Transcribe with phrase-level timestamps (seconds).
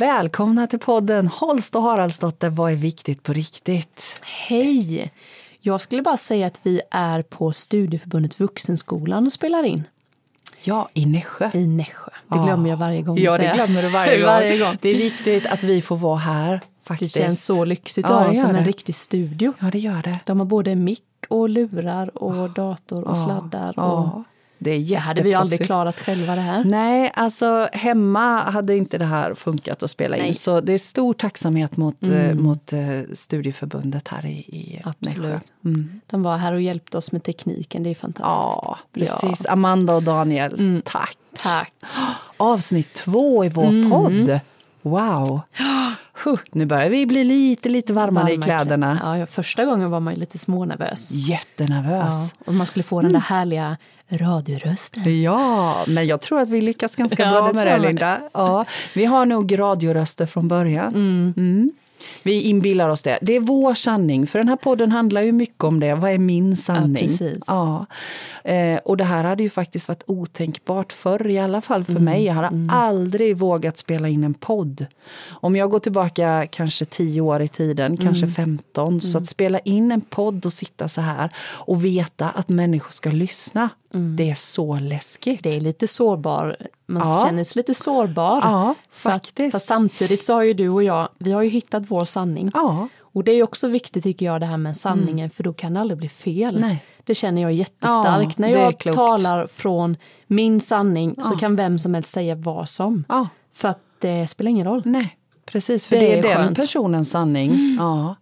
[0.00, 4.20] Välkomna till podden Holst och Haraldsdotter, vad är viktigt på riktigt?
[4.48, 5.12] Hej!
[5.60, 9.84] Jag skulle bara säga att vi är på Studieförbundet Vuxenskolan och spelar in.
[10.62, 11.50] Ja, i Nässjö.
[11.54, 12.10] I Nässjö.
[12.28, 13.18] Det glömmer jag varje gång.
[13.18, 14.26] Ja, det glömmer du varje gång.
[14.26, 14.76] varje gång.
[14.80, 16.60] Det är viktigt att vi får vara här.
[16.84, 17.14] Faktiskt.
[17.14, 18.62] Det känns så lyxigt att Ja, ha dem som en det.
[18.62, 19.52] riktig studio.
[19.60, 20.20] Ja, det gör det.
[20.24, 23.78] De har både mick och lurar och dator och sladdar.
[23.78, 24.22] Och
[24.60, 26.64] det är det hade vi ju aldrig klarat själva det här.
[26.64, 30.22] Nej, alltså hemma hade inte det här funkat att spela in.
[30.22, 30.34] Nej.
[30.34, 32.80] Så det är stor tacksamhet mot, eh, mot eh,
[33.12, 35.52] studieförbundet här i, i Absolut.
[35.64, 36.00] Mm.
[36.06, 37.82] De var här och hjälpte oss med tekniken.
[37.82, 38.26] Det är fantastiskt.
[38.26, 39.46] Ja, precis.
[39.46, 41.16] Amanda och Daniel, tack.
[41.36, 41.72] Tack.
[42.36, 44.40] Avsnitt två i vår podd.
[44.82, 45.40] Wow!
[46.24, 49.00] Huh, nu börjar vi bli lite, lite varmare i Varma kläderna.
[49.02, 51.10] Ja, ja, första gången var man ju lite smånervös.
[51.12, 52.34] Jättenervös.
[52.38, 53.76] Ja, och man skulle få den där härliga
[54.10, 55.22] radiorösten.
[55.22, 57.78] Ja, men jag tror att vi lyckas ganska Ja, bra det med det.
[57.78, 58.18] Linda.
[58.32, 60.94] Ja, vi har nog radioröster från början.
[61.36, 61.72] Mm.
[62.22, 63.18] Vi inbillar oss det.
[63.22, 65.94] Det är vår sanning, för den här podden handlar ju mycket om det.
[65.94, 67.08] Vad är min sanning?
[67.08, 67.42] precis.
[67.46, 67.86] Ja.
[68.44, 72.24] Eh, och det här hade ju faktiskt varit otänkbart förr, i alla fall för mig.
[72.24, 74.86] Jag hade aldrig vågat spela in en podd.
[75.28, 79.92] Om jag går tillbaka kanske tio år i tiden, kanske 15, så att spela in
[79.92, 84.78] en podd och sitta så här och veta att människor ska lyssna, det är så
[84.78, 85.42] läskigt.
[85.42, 86.56] Det är lite sårbar.
[86.90, 87.22] Man Ja.
[87.26, 88.40] känner sig lite sårbar.
[88.42, 89.52] Ja, För faktiskt.
[89.52, 92.50] Fast samtidigt så har ju du och jag, vi har ju hittat vår sanning.
[92.54, 95.74] Ja, Och det är också viktigt tycker jag det här med sanningen för då kan
[95.74, 96.60] det aldrig bli fel.
[96.60, 96.84] Nej.
[97.04, 98.34] Det känner jag jättestarkt.
[98.38, 99.96] Ja, När jag talar från
[100.26, 103.04] min sanning så kan vem som helst säga vad som.
[103.08, 103.28] ja.
[103.54, 104.82] För att det spelar ingen roll.
[104.84, 105.86] Nej, precis.
[105.86, 106.56] För Det det, är är den skönt.
[106.56, 107.76] personens sanning.
[107.78, 108.14] Ja.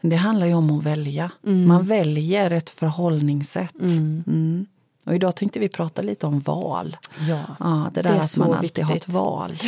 [0.00, 1.30] Det handlar ju om att välja.
[1.42, 3.74] Man väljer ett förhållningssätt.
[3.80, 4.66] Mm.
[5.04, 6.96] Och idag tänkte vi prata lite om val.
[7.28, 7.40] Ja.
[7.60, 9.14] Ja, det där Det är att så man alltid har ett viktigt.
[9.14, 9.58] val.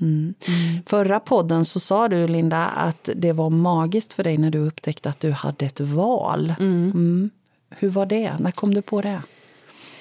[0.00, 0.34] Mm.
[0.86, 5.08] Förra podden så sa du, Linda, att det var magiskt för dig när du upptäckte
[5.10, 6.54] att du hade ett val.
[6.58, 7.30] Mm.
[7.70, 8.32] Hur var det?
[8.38, 9.22] När kom du på det?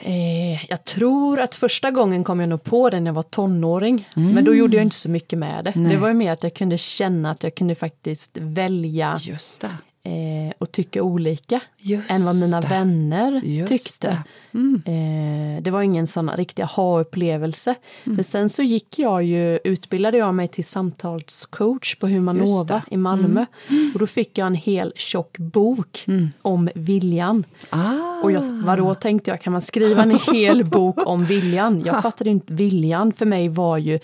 [0.03, 4.09] Eh, jag tror att första gången kom jag nog på det när jag var tonåring.
[4.15, 5.73] Men då gjorde jag inte så mycket med det.
[5.75, 5.91] Nej.
[5.91, 9.69] Det var mer att jag kunde känna att jag kunde faktiskt välja Just det.
[10.03, 12.67] Eh, och tycka olika Just än vad mina det.
[12.67, 14.07] vänner Just tyckte.
[14.07, 14.23] det.
[14.57, 14.81] Mm.
[14.85, 17.75] Eh, det var ingen sån riktig aha-upplevelse.
[18.03, 22.75] Men sen så gick jag ju, utbildade jag mig till samtalscoach på Humanova.
[22.75, 22.83] Mm.
[22.91, 23.45] i Malmö.
[23.93, 26.05] Och då fick jag en hel tjock bok
[26.41, 27.43] om viljan.
[27.69, 28.21] Ah.
[28.23, 31.81] Och jag, vadå tänkte jag, kan man skriva en hel bok om viljan?
[31.85, 33.99] Jag fattade inte, viljan för mig var ju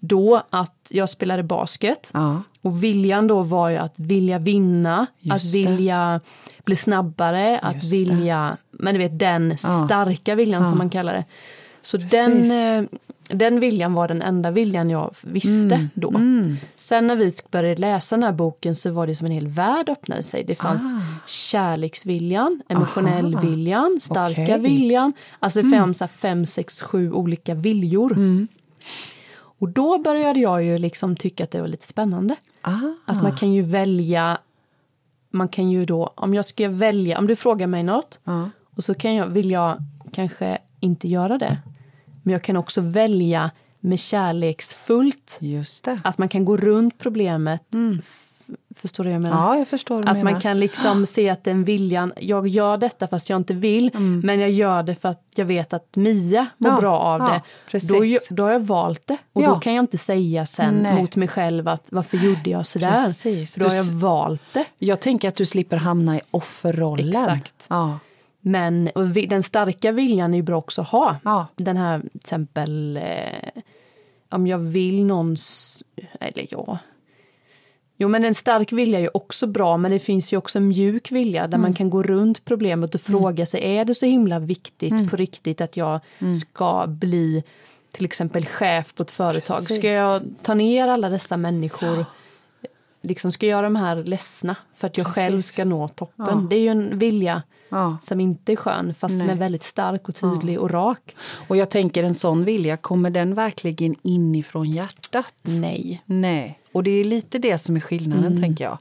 [0.00, 2.10] då att jag spelade basket.
[2.14, 2.42] Ja.
[2.62, 5.70] Och viljan då var ju att vilja vinna, Just att det.
[5.70, 6.20] vilja
[6.64, 7.96] bli snabbare, att Just det.
[7.96, 11.24] vilja, men du vet den starka viljan som man kallar det.
[11.80, 12.84] Så den, eh,
[13.30, 15.88] den viljan var den enda viljan jag visste Mm.
[15.94, 16.12] då.
[16.76, 19.88] Sen när vi började läsa den här boken så var det som en hel värld
[19.88, 20.44] öppnade sig.
[20.44, 21.00] Det fanns Ah.
[21.26, 23.46] kärleksviljan, emotionell Aha.
[23.46, 24.42] viljan, starka.
[24.42, 24.62] Mm.
[24.62, 25.12] viljan.
[25.38, 28.16] Alltså det fanns så här fem, sex, sju olika viljor.
[29.58, 32.36] Och då började jag ju liksom tycka att det var lite spännande.
[32.62, 32.72] Ah.
[33.06, 34.38] Att man kan ju välja,
[35.30, 38.50] man kan ju då, om jag ska välja, om du frågar mig något Ja.
[38.76, 39.78] och så kan jag, vill jag
[40.12, 41.58] kanske inte göra det.
[42.22, 45.38] Men jag kan också välja med kärleksfullt,
[46.04, 47.62] att man kan gå runt problemet.
[47.98, 48.27] F-
[48.78, 49.36] Förstår du vad jag menar?
[49.36, 50.30] Ja, jag förstår Att menar.
[50.32, 53.90] man kan liksom se att den viljan, jag gör detta fast jag inte vill,
[54.22, 56.74] men jag gör det för att jag vet att Mia mår Mm.
[56.76, 57.42] Ja, bra av ja, det.
[57.70, 58.28] precis.
[58.28, 59.16] Då, då har jag valt det.
[59.32, 59.48] Och Ja.
[59.48, 60.94] då kan jag inte säga sen Nej.
[61.00, 63.04] mot mig själv att varför gjorde jag sådär?
[63.06, 63.54] Precis.
[63.54, 64.64] För då har Du jag s- valt det.
[64.78, 67.08] Jag tänker att du slipper hamna i offerrollen.
[67.08, 67.68] Exakt.
[68.40, 71.16] Men vi, den starka viljan är ju bra också att ha.
[71.24, 71.46] Ja.
[71.56, 73.62] Den här till exempel eh,
[74.30, 75.82] om jag vill någons,
[76.20, 76.78] eller ja.
[78.00, 80.68] Jo men en stark vilja är ju också bra men det finns ju också en
[80.68, 81.60] mjuk vilja där Mm.
[81.60, 85.08] man kan gå runt problemet och fråga sig är det så himla viktigt Mm.
[85.08, 86.00] på riktigt att jag
[86.42, 87.42] ska bli
[87.92, 89.56] till exempel chef på ett företag?
[89.56, 89.76] Precis.
[89.78, 92.04] Ska jag ta ner alla dessa människor?
[93.00, 95.52] Liksom ska göra de här ledsna för att jag själv Precis.
[95.52, 96.26] ska nå toppen?
[96.28, 96.46] Ja.
[96.50, 97.96] Det är ju en vilja Ja.
[98.00, 101.14] som inte är skön fast som är väldigt stark och tydlig och rak.
[101.48, 105.34] Och jag tänker en sån vilja, kommer den verkligen inifrån hjärtat?
[105.42, 106.02] Nej.
[106.06, 106.58] Nej.
[106.72, 108.78] Och det är lite det som är skillnaden, tänker jag.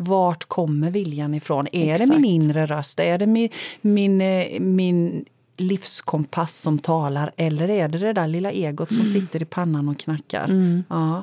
[0.00, 1.66] Vart kommer viljan ifrån?
[1.72, 2.10] Är det Exakt.
[2.20, 3.00] min inre röst?
[3.00, 3.48] Är det min,
[3.80, 5.24] min, eh, min
[5.56, 7.32] livskompass som talar?
[7.36, 10.50] Eller är det det där lilla egot som sitter i pannan och knackar?
[10.88, 11.22] Ja.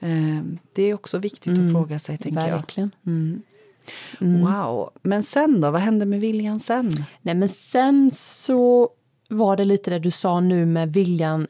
[0.00, 0.42] Eh,
[0.72, 2.56] Det är också viktigt att fråga sig, tänker jag.
[2.56, 2.90] Verkligen.
[4.20, 4.90] Wow.
[5.02, 5.70] Men sen då?
[5.70, 6.90] Vad hände med viljan sen?
[7.22, 8.90] Nej men sen så
[9.28, 11.46] var det lite det du sa nu med viljan.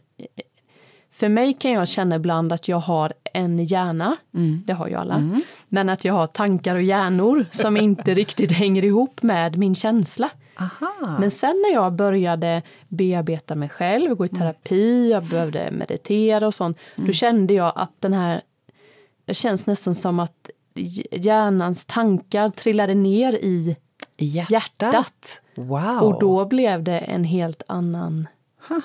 [1.13, 4.63] för mig kan jag känna ibland att jag har en hjärna, Mm.
[4.67, 8.85] det har ju alla, men att jag har tankar och hjärnor som inte riktigt hänger
[8.85, 10.31] ihop med min känsla.
[10.61, 11.17] Aha.
[11.21, 16.55] Men sen när jag började bearbeta mig själv, gå i terapi, jag behövde meditera och
[16.55, 18.41] sånt, då kände jag att den här,
[19.25, 20.51] det känns nästan som att
[21.11, 23.77] hjärnans tankar trillade ner i
[24.19, 24.51] Hjärtat.
[24.51, 25.43] hjärtat.
[25.55, 25.99] Wow.
[26.03, 28.29] Och då blev det en helt annan...
[28.69, 28.81] Ha.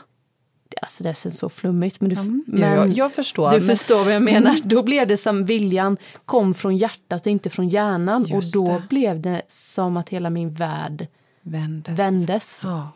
[0.81, 2.01] Alltså det känns så flummigt.
[2.01, 3.51] Men du, Ja, men jag, jag förstår.
[3.51, 4.59] du förstår vad jag menar.
[4.63, 8.25] Då blev det som viljan kom från hjärtat och inte från hjärnan.
[8.25, 8.83] Just och då det.
[8.89, 11.07] blev det som att hela min värld
[11.47, 11.99] Vändes.
[11.99, 12.61] vändes.
[12.63, 12.89] Ja.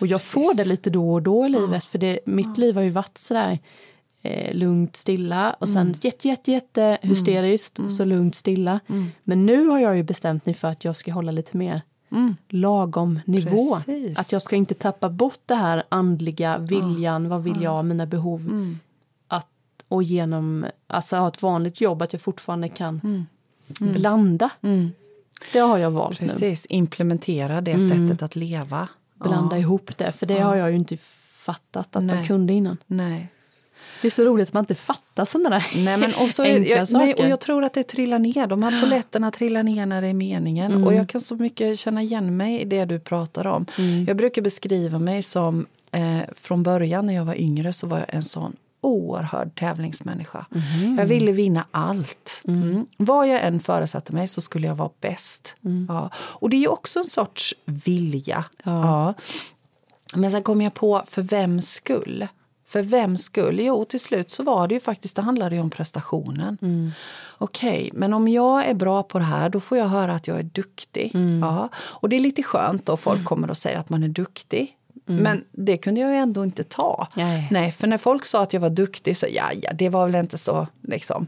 [0.00, 1.84] Och jag får det lite då och då i livet.
[1.84, 3.58] För det, mitt liv har ju varit sådär
[4.22, 5.94] eh, lugnt, stilla och sen Mm.
[6.02, 8.80] jätte, jätte, jätte hysteriskt och så lugnt, stilla.
[8.86, 9.06] Mm.
[9.24, 11.82] Men nu har jag ju bestämt mig för att jag ska hålla lite mer
[12.48, 13.74] lagom nivå.
[13.76, 14.18] Precis.
[14.18, 18.40] Att jag ska inte tappa bort det här andliga viljan, vad vill jag, mina behov.
[18.40, 18.78] Mm.
[19.28, 19.48] Att,
[19.88, 23.00] och genom alltså ha ett vanligt jobb, att jag fortfarande kan
[23.80, 23.92] Mm.
[23.94, 24.50] blanda.
[25.52, 26.28] Det har jag valt nu.
[26.28, 27.88] Precis, implementera det Mm.
[28.08, 28.88] sättet att leva.
[29.14, 29.60] Blanda ja.
[29.60, 30.96] ihop det, för det har jag ju inte
[31.44, 32.26] fattat att man Nej.
[32.26, 32.76] kunde innan.
[32.86, 33.28] Nej.
[34.02, 36.76] Det är så roligt att man inte fattar sådana där Nej, men och så, enkla
[36.76, 37.04] jag, saker.
[37.06, 38.46] nej, och jag tror att det trillar ner.
[38.46, 40.72] De här poletterna trillar ner när det är meningen.
[40.72, 40.84] Mm.
[40.84, 43.66] Och jag kan så mycket känna igen mig i det du pratar om.
[43.78, 44.04] Mm.
[44.04, 48.14] Jag brukar beskriva mig som, eh, från början när jag var yngre så var jag
[48.14, 48.56] en sån
[48.86, 50.46] oerhörd tävlingsmänniska.
[50.50, 50.98] Mhm.
[50.98, 52.42] Jag ville vinna allt.
[52.48, 52.86] Mm.
[52.96, 55.54] Vad jag än föresatte mig så skulle jag vara bäst.
[55.88, 56.10] Ja.
[56.16, 58.44] Och det är ju också en sorts vilja.
[58.64, 58.72] Ja.
[58.72, 59.14] Ja.
[60.14, 62.26] Men sen kom jag på, för vem skull?
[62.66, 63.60] För vem skull?
[63.60, 66.58] Jo, till slut så var det ju faktiskt, det handlade ju om prestationen.
[67.38, 70.38] Okej, men om jag är bra på det här då får jag höra att jag
[70.38, 71.12] är duktig.
[71.40, 71.68] Ja.
[71.76, 74.75] Och det är lite skönt då folk kommer och säger att man är duktig.
[75.06, 77.08] Men det kunde jag ju ändå inte ta.
[77.16, 77.48] Nej.
[77.50, 80.14] Nej, för när folk sa att jag var duktig så ja, ja, det var väl
[80.14, 81.26] inte så liksom.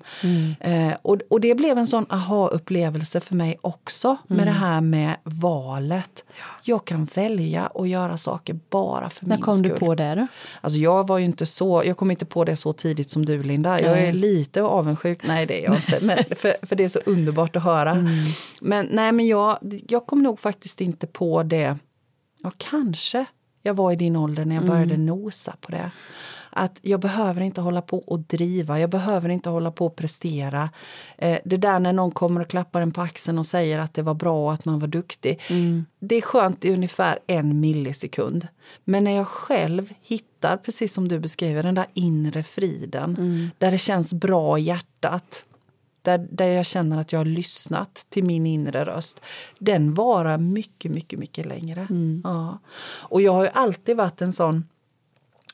[0.61, 5.17] Eh, och, och det blev en sån aha-upplevelse för mig också med det här med
[5.25, 6.25] valet.
[6.63, 9.71] Jag kan välja och göra saker bara för När min kom skull.
[9.71, 10.27] du på det då?
[10.61, 13.43] Alltså jag var ju inte så, jag kom inte på det så tidigt som du
[13.43, 13.81] Linda.
[13.81, 17.01] Jag är lite avundsjuk, nej det är jag inte, men för, för det är så
[17.07, 17.91] underbart att höra.
[17.91, 18.25] Mm.
[18.61, 19.59] Men nej men jag,
[19.89, 21.77] jag kom nog faktiskt inte på det,
[22.43, 23.27] ja kanske
[23.69, 25.07] jag var i din ålder när jag började Mm.
[25.07, 25.91] nosa på det.
[26.51, 30.71] Att jag behöver inte hålla på och driva, jag behöver inte hålla på och prestera.
[31.19, 34.03] Eh, det där när någon kommer och klappar en på axeln och säger att det
[34.03, 35.41] var bra och att man var duktig.
[35.51, 35.87] Mm.
[36.01, 38.49] Det är skönt i ungefär en millisekund.
[38.85, 43.17] Men när jag själv hittar, precis som du beskriver, den där inre friden.
[43.19, 43.51] Mm.
[43.59, 45.45] Där det känns bra i hjärtat.
[46.09, 49.21] Där, där jag känner att jag har lyssnat till min inre röst.
[49.59, 51.87] Den varar mycket, mycket, mycket längre.
[51.91, 52.21] Mm.
[52.25, 52.59] Ja.
[53.01, 54.65] Och jag har ju alltid varit en sån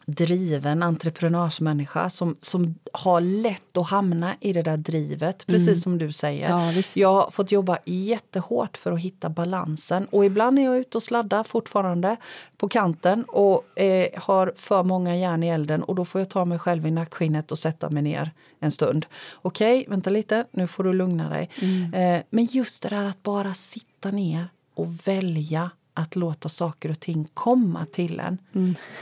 [0.06, 6.12] driven entreprenörsmänniska som, som har lätt att hamna i det där drivet, precis som du
[6.12, 6.50] säger.
[6.50, 6.76] Mm.
[6.76, 6.82] Ja.
[6.94, 11.02] Jag har fått jobba jättehårt för att hitta balansen och ibland är jag ute och
[11.02, 12.16] sladdar fortfarande
[12.56, 16.44] på kanten och eh, har för många järn i elden och då får jag ta
[16.44, 18.30] mig själv i nackskinnet och sätta mig ner
[18.60, 19.06] en stund.
[19.34, 21.50] Okej, vänta lite, nu får du lugna dig.
[21.62, 21.94] Mm.
[21.94, 27.00] Eh, men just det där att bara sitta ner och välja att låta saker och
[27.00, 28.38] ting komma till en.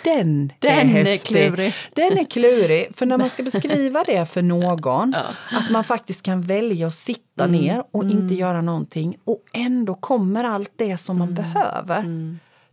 [0.04, 0.50] Den, Mm.
[0.58, 1.22] Den är är häftig.
[1.36, 1.74] klurig.
[1.94, 2.88] Den är klurig.
[2.94, 5.14] För när man ska beskriva det för någon,
[5.50, 7.60] att man faktiskt kan välja att sitta Mm.
[7.60, 11.26] ner och inte göra någonting och ändå kommer allt det som Mm.
[11.28, 12.02] man behöver.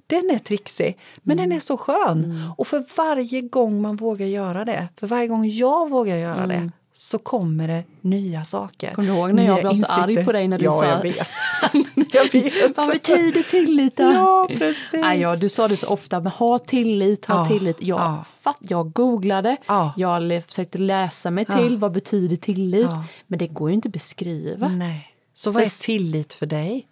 [0.08, 2.24] Den är trixig, men den är så skön.
[2.24, 2.52] Mm.
[2.58, 6.72] Och för varje gång man vågar göra det, för varje gång jag vågar göra det,
[7.00, 8.88] så kommer det nya saker.
[8.88, 8.96] Mm.
[8.96, 11.02] Kommer du ihåg när jag blev så arg på dig när du ja, sa- jag
[11.02, 11.28] vet.
[12.14, 12.54] jag vet.
[12.78, 14.04] Vad betyder tillit då?
[14.04, 14.94] Ja, precis.
[14.94, 17.78] Nej, ja, du sa det så ofta, men ha tillit, ha Ja, tillit.
[17.84, 18.26] Jag, ja.
[18.42, 19.94] fatt, jag googlade, Ja.
[19.98, 22.86] jag försökte läsa mig till vad betyder tillit.
[22.90, 23.04] Ja.
[23.28, 24.68] Men det går ju inte att beskriva.
[24.68, 25.14] Nej.
[25.34, 26.88] Så vad är tillit för dig?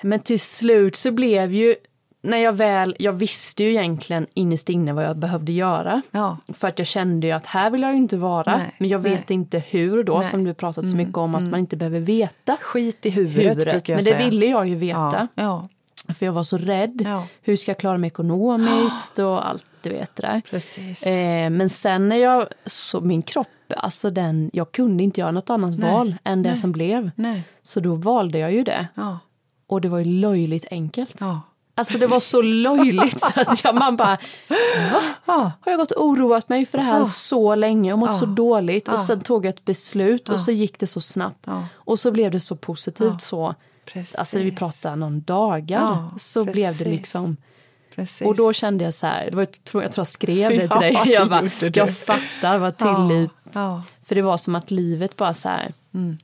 [0.00, 1.76] Men till slut så blev ju,
[2.22, 6.02] när jag väl, jag visste ju egentligen innerst inne vad jag behövde göra.
[6.10, 6.38] Ja.
[6.48, 8.56] För att jag kände ju att här vill jag ju inte vara.
[8.56, 9.34] Nej, men jag vet nej.
[9.34, 10.24] inte hur då, Nej.
[10.24, 13.88] som du pratat så mycket om att man inte behöver veta Skit i huvudet, huvudet.
[13.88, 14.18] Men säga.
[14.18, 15.28] det ville jag ju veta.
[15.34, 15.68] Ja,
[16.06, 17.08] ja, För jag var så rädd.
[17.42, 20.42] Hur ska jag klara mig ekonomiskt och allt du vet det där.
[21.08, 25.50] Eh, men sen när jag så min kropp, alltså den, jag kunde inte göra något
[25.50, 27.10] annat val än det som blev.
[27.62, 28.88] Så då valde jag ju det.
[29.66, 31.20] Och det var ju löjligt enkelt.
[31.76, 31.80] Ja.
[31.80, 34.18] Alltså det var så löjligt så att jag, man bara,
[34.92, 35.00] va?
[35.26, 35.52] Ja.
[35.60, 37.06] Har jag gått och oroat mig för det här Ja.
[37.06, 38.14] så länge och mått Ja.
[38.14, 39.06] så dåligt och Ja.
[39.06, 41.44] sen tog jag ett beslut och så gick det så snabbt.
[41.46, 41.66] Ja.
[41.74, 43.18] Och så blev det så positivt Ja.
[43.18, 43.54] så.
[43.92, 44.14] Precis.
[44.14, 47.36] Alltså vi pratar någon dagar Ja, så blev det liksom
[47.94, 48.26] Precis.
[48.26, 50.58] Och då kände jag så här, det var, jag, tror, jag tror jag skrev det
[50.58, 51.12] till Ja, dig.
[51.12, 53.30] Jag, bara, jag fattar vad tillit...
[53.52, 53.82] Ja.
[54.04, 55.72] För det var som att livet bara så här...
[55.94, 56.18] Mm.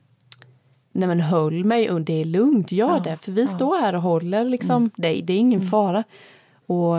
[0.95, 3.17] Nej men höll mig och det är lugnt, gör Ja, det.
[3.21, 5.69] För vi står här och håller liksom dig, det är ingen Mm.
[5.71, 6.03] fara.
[6.65, 6.97] Och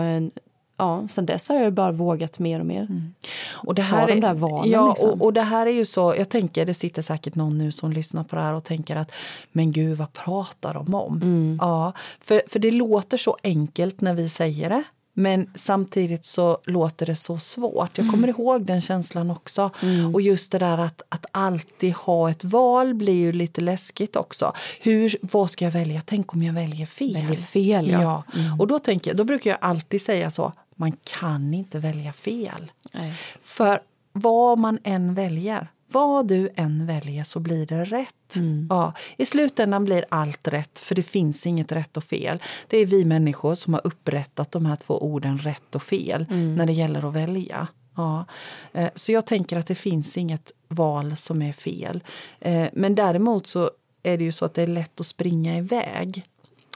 [0.77, 2.81] ja, sen dess har jag bara vågat mer och mer.
[2.81, 3.13] Mm.
[3.53, 5.09] Och det Ta här de är, där valen, ja, liksom.
[5.09, 7.91] och, och det här är ju så, jag tänker det sitter säkert någon nu som
[7.91, 9.11] lyssnar på det här och tänker att
[9.51, 11.13] men gud vad pratar de om?
[11.21, 11.57] Mm.
[11.61, 14.83] Ja, för, för det låter så enkelt när vi säger det.
[15.17, 17.97] Men samtidigt så låter det så svårt.
[17.97, 19.69] Jag kommer ihåg den känslan också.
[20.13, 24.53] Och just det där att, att alltid ha ett val blir ju lite läskigt också.
[24.81, 26.01] Hur, vad ska jag välja?
[26.05, 27.13] Tänk om jag väljer fel?
[27.13, 28.01] Väljer fel, ja.
[28.01, 28.23] ja.
[28.59, 32.71] Och då, tänker, jag- då brukar jag alltid säga så, man kan inte välja fel.
[32.91, 33.13] Nej.
[33.43, 33.79] För
[34.11, 38.35] vad man än väljer, vad du än väljer så blir det rätt.
[38.69, 42.41] Ja, I slutändan blir allt rätt, för det finns inget rätt och fel.
[42.67, 46.65] Det är vi människor som har upprättat de här två orden rätt och fel när
[46.65, 47.67] det gäller att välja.
[47.95, 48.25] Ja.
[48.73, 52.03] Eh, Så jag tänker att det finns inget val som är fel.
[52.39, 53.71] Eh, Men däremot så
[54.03, 56.25] är det ju så att det är lätt att springa iväg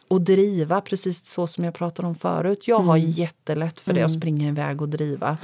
[0.07, 2.67] och driva, precis så som jag pratade om förut.
[2.67, 5.37] Jag har jättelätt för det, att springa iväg och driva.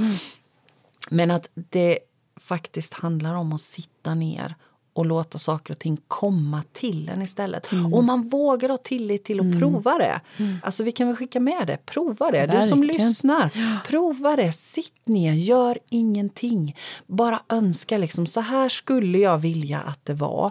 [1.10, 2.00] Men att det
[2.46, 4.56] faktiskt handlar om att sitta ner
[4.94, 7.68] och låta saker och ting komma till en istället.
[7.94, 10.22] Och man vågar ha tillit till att prova det.
[10.64, 11.78] Alltså vi kan väl skicka med det.
[11.86, 12.46] Prova det.
[12.46, 13.08] Du som Verkligen.
[13.08, 13.50] lyssnar.
[13.88, 14.52] Prova det.
[14.52, 15.34] Sitt ner.
[15.34, 16.76] Gör ingenting.
[17.08, 18.28] Bara önska liksom.
[18.28, 20.46] Så här skulle jag vilja att det var.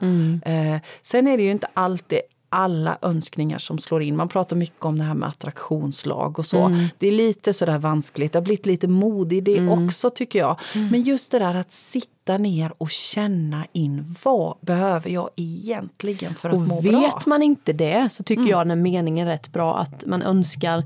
[0.44, 2.20] Eh, sen är det ju inte alltid
[2.54, 4.16] alla önskningar som slår in.
[4.16, 6.76] Man pratar mycket om det här med attraktionslag och så.
[6.98, 8.32] Det är lite sådär vanskligt.
[8.32, 10.60] Det har blivit lite modigt det också tycker jag.
[10.90, 16.48] Men just det där att sitta ner och känna in vad behöver jag egentligen för
[16.50, 17.22] att Och må vet bra?
[17.26, 18.50] man inte det så tycker Mm.
[18.50, 20.78] jag den meningen är rätt bra att man önskar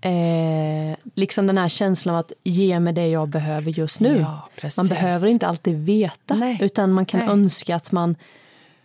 [0.00, 4.18] eh, liksom den här känslan av att ge mig det jag behöver just nu.
[4.20, 6.58] Ja, man behöver inte alltid veta Nej.
[6.60, 7.28] utan man kan Nej.
[7.28, 8.16] önska att man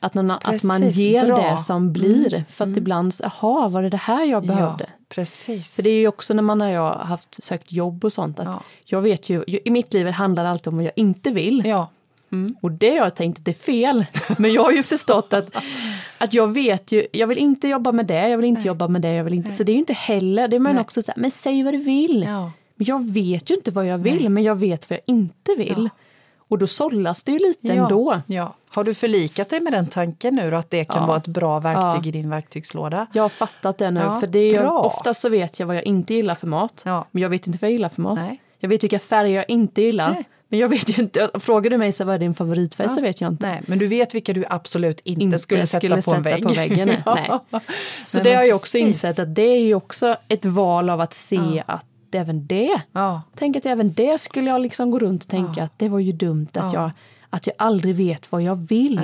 [0.03, 1.39] att, någon, att man Precis, ger bra.
[1.39, 1.51] Mm.
[1.53, 2.45] det som blir.
[2.49, 4.83] För att ibland, jaha, var det det här jag behövde?
[4.87, 5.75] Ja, precis.
[5.75, 8.45] För det är ju också när man har jag haft sökt jobb och sånt att
[8.45, 8.61] Ja.
[8.85, 11.63] jag vet ju, i mitt liv handlar det alltid om vad jag inte vill.
[11.65, 11.89] Ja.
[12.61, 14.05] Och det har jag tänkt att det är fel.
[14.37, 15.55] Men jag har ju förstått att,
[16.17, 19.01] att jag vet ju, jag vill inte jobba med det, jag vill inte jobba med
[19.01, 19.51] det, jag vill inte.
[19.51, 20.81] Så det är ju inte heller, det är man Nej.
[20.81, 22.23] också så här, men säg vad du vill.
[22.27, 22.51] Ja.
[22.75, 25.89] Men jag vet ju inte vad jag vill, men jag vet vad jag inte vill.
[26.37, 27.73] Och då sållas det ju lite Ja.
[27.73, 28.21] ändå.
[28.27, 28.55] Ja.
[28.75, 31.07] Har du förlikat dig med den tanken nu då, att det kan Ja.
[31.07, 32.09] vara ett bra verktyg Ja.
[32.09, 33.07] i din verktygslåda?
[33.13, 35.83] Jag har fattat det nu, Ja, för det är oftast så vet jag vad jag
[35.83, 36.81] inte gillar för mat.
[36.85, 37.05] Ja.
[37.11, 38.19] Men jag vet inte vad jag gillar för mat.
[38.19, 38.41] Nej.
[38.59, 40.09] Jag vet vilka färger jag inte gillar.
[40.13, 40.23] Nej.
[40.47, 43.21] Men jag vet ju inte, frågar du mig så vad är din favoritfärg så vet
[43.21, 43.45] jag inte.
[43.47, 46.55] Nej, men du vet vilka du absolut inte, inte skulle sätta på en vägg.
[46.55, 46.87] väggen.
[46.87, 46.99] nej.
[47.27, 47.59] Ja.
[48.03, 51.01] Så Nej, det har jag också insett att det är ju också ett val av
[51.01, 53.21] att se att även det, Ja.
[53.35, 56.11] tänk att även det skulle jag liksom gå runt och tänka att det var ju
[56.11, 56.81] dumt att, Ja.
[56.81, 56.91] jag,
[57.33, 59.01] att jag aldrig vet vad jag vill.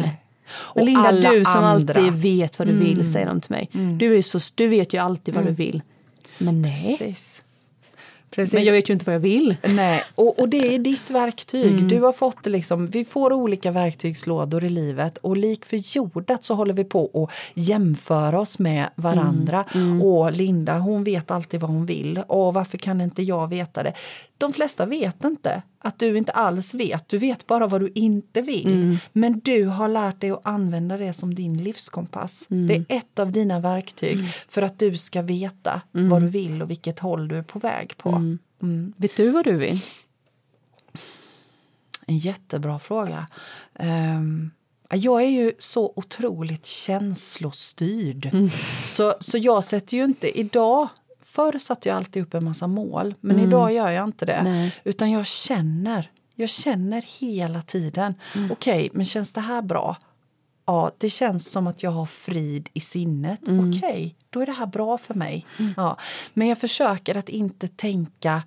[0.52, 1.94] Och Men Linda, du som andra.
[1.94, 3.70] alltid vet vad du vill, säger de till mig.
[4.00, 5.82] Du, är så, du vet ju alltid vad du vill.
[6.38, 7.42] Men nej, Precis.
[8.32, 8.54] Precis.
[8.54, 9.56] men jag vet ju inte vad jag vill.
[9.64, 11.72] Nej, och, och det är ditt verktyg.
[11.72, 11.88] Mm.
[11.88, 16.54] Du har fått liksom, vi får olika verktygslådor i livet och lik för jordat så
[16.54, 19.66] håller vi på att jämföra oss med varandra.
[19.76, 20.02] Mm.
[20.02, 23.94] Och Linda hon vet alltid vad hon vill och varför kan inte jag veta det?
[24.40, 27.10] De flesta vet inte att du inte alls vet.
[27.10, 28.68] Du vet bara vad du inte vill.
[28.74, 28.98] Mm.
[29.14, 32.48] Men du har lärt dig att använda det som din livskompass.
[32.50, 32.68] Mm.
[32.68, 34.18] Det är ett av dina verktyg
[34.50, 36.10] för att du ska veta Mm.
[36.10, 38.38] vad du vill och vilket håll du är på väg på.
[38.98, 39.80] Vet du vad du vill?
[42.06, 43.28] En jättebra fråga.
[43.76, 44.52] Ehm,
[44.92, 48.26] jag är ju så otroligt känslostyrd.
[48.34, 48.50] Mm.
[48.84, 50.40] Så, så jag sätter ju inte...
[50.40, 50.88] Idag,
[51.30, 54.34] förr satte jag alltid upp en massa mål, men idag gör jag inte det.
[54.34, 54.52] Mm.
[54.52, 54.76] Nej.
[54.84, 56.12] Utan jag känner.
[56.36, 58.14] Jag känner hela tiden.
[58.36, 58.52] Mm.
[58.52, 59.98] Okej, men känns det här bra?
[60.66, 63.48] Ja, det känns som att jag har frid i sinnet.
[63.48, 63.70] Mm.
[63.70, 65.46] Okej, då är det här bra för mig.
[65.78, 65.98] Ja.
[66.34, 68.44] Men jag försöker att inte tänka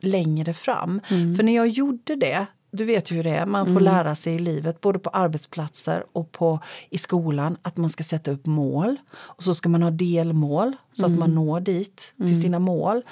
[0.00, 1.00] längre fram.
[1.08, 1.36] Mm.
[1.36, 4.34] För när jag gjorde det, du vet ju hur det är, man får lära sig
[4.34, 6.60] i livet, både på arbetsplatser och på,
[6.90, 8.96] i skolan, att man ska sätta upp mål.
[9.16, 13.02] Och så ska man ha delmål, så att man når dit, till sina mål.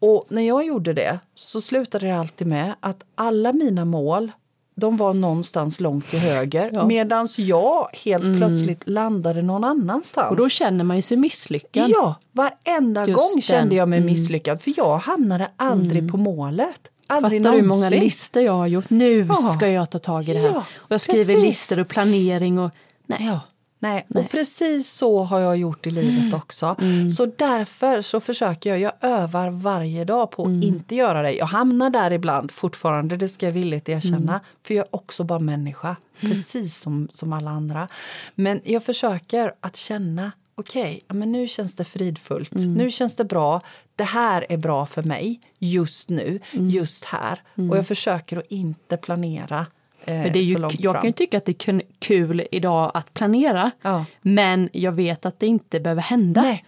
[0.00, 4.32] Och när jag gjorde det så slutade det alltid med att alla mina mål
[4.76, 6.86] de var någonstans långt till höger Ja.
[6.86, 10.30] medan jag helt plötsligt landade någon annanstans.
[10.30, 11.90] Och då känner man ju sig misslyckad.
[11.90, 13.42] Ja, varenda Just gång den.
[13.42, 14.12] kände jag mig Mm.
[14.12, 16.80] misslyckad för jag hamnade aldrig på målet.
[17.06, 18.90] Aldrig Fattar du hur många listor jag har gjort?
[18.90, 19.34] Nu Ja.
[19.34, 20.48] ska jag ta tag i det här.
[20.48, 21.44] Ja, och jag skriver precis.
[21.44, 22.70] listor och planering och
[23.06, 23.18] nej.
[23.26, 23.40] Ja.
[23.78, 24.06] Nej.
[24.14, 26.76] och precis så har jag gjort i livet också.
[26.80, 27.10] Mm.
[27.10, 30.62] Så därför så försöker jag, jag övar varje dag på att Mm.
[30.62, 31.32] inte göra det.
[31.32, 34.32] Jag hamnar där ibland fortfarande, det ska jag villigt erkänna.
[34.32, 34.40] Mm.
[34.66, 37.88] För jag är också bara människa, precis som, som alla andra.
[38.34, 42.52] Men jag försöker att känna, okej, ja, men nu känns det fridfullt.
[42.52, 42.74] Mm.
[42.74, 43.60] Nu känns det bra.
[43.96, 46.70] Det här är bra för mig just nu, Mm.
[46.70, 47.42] just här.
[47.70, 49.66] Och jag försöker att inte planera
[50.06, 51.02] eh, Men det är så ju, långt jag fram.
[51.02, 53.70] kan ju tycka att det är kul idag att planera.
[53.82, 54.04] Ja.
[54.22, 56.42] Men jag vet att det inte behöver hända.
[56.42, 56.64] Nej,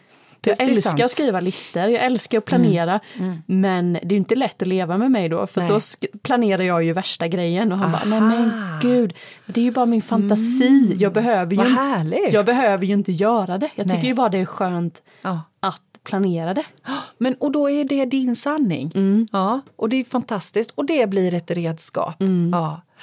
[0.47, 0.91] jag älskar.
[0.93, 1.05] Mm.
[1.05, 3.00] att skriva listor, jag älskar att planera.
[3.47, 5.71] Men det är inte lätt att leva med mig då, för Nej.
[5.71, 5.81] då
[6.23, 7.73] planerar jag ju värsta grejen.
[7.73, 8.50] Och han bara, nej men
[8.83, 9.15] gud,
[9.47, 10.97] det är ju bara min fantasi.
[10.99, 12.33] Jag, behöver ju, Vad härligt!
[12.33, 13.71] jag behöver ju inte göra det.
[13.75, 14.07] Jag tycker Nej.
[14.09, 15.41] ju bara det är skönt Ja.
[15.61, 16.65] att planera det.
[17.19, 18.93] Men, och då är det din sanning.
[18.95, 19.29] Mm.
[19.33, 20.71] Ja, och det är fantastiskt.
[20.75, 22.23] Och det blir ett redskap.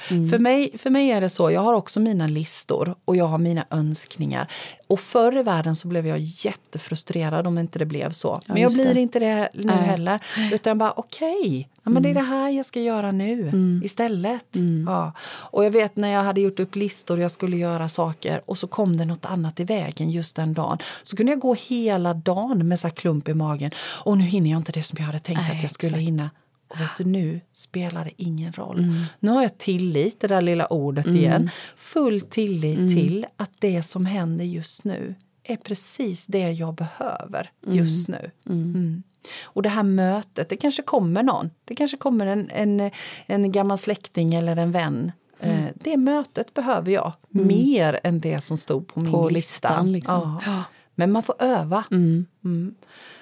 [0.09, 0.23] Mm.
[0.23, 0.29] Ja.
[0.29, 3.37] För, mig, för mig är det så, jag har också mina listor och jag har
[3.37, 4.47] mina önskningar.
[4.87, 8.41] Och förr i världen så blev jag jättefrustrerad om inte det blev så.
[8.45, 8.99] men jag blir det.
[9.01, 9.75] inte det nu Nej.
[9.75, 10.19] heller.
[10.53, 13.51] Utan bara okej, ja, men det är det här jag ska göra nu
[13.83, 14.45] istället.
[14.87, 15.13] Ja.
[15.23, 18.57] Och jag vet när jag hade gjort upp listor och jag skulle göra saker och
[18.57, 20.77] så kom det något annat i vägen just den dagen.
[21.03, 23.71] Så kunde jag gå hela dagen med så klump i magen.
[24.05, 26.07] Och nu hinner jag inte det som jag hade tänkt Nej, att jag skulle exakt.
[26.07, 26.29] hinna.
[26.67, 28.95] Och vet du, nu spelar det ingen roll.
[29.19, 31.49] Nu har jag tillit, det där lilla ordet igen.
[31.75, 38.07] Full tillit till att det som händer just nu är precis det jag behöver just
[38.07, 38.31] nu.
[38.49, 39.03] Mm.
[39.43, 41.49] Och det här mötet, det kanske kommer någon.
[41.65, 42.91] Det kanske kommer en, en,
[43.25, 45.11] en gammal släkting eller en vän.
[45.39, 49.69] Eh, Det mötet behöver jag mer än det som stod på min På lista.
[49.69, 50.41] listan, liksom.
[50.45, 50.63] Ja.
[50.95, 51.83] Men man får öva.
[51.91, 52.25] Mm.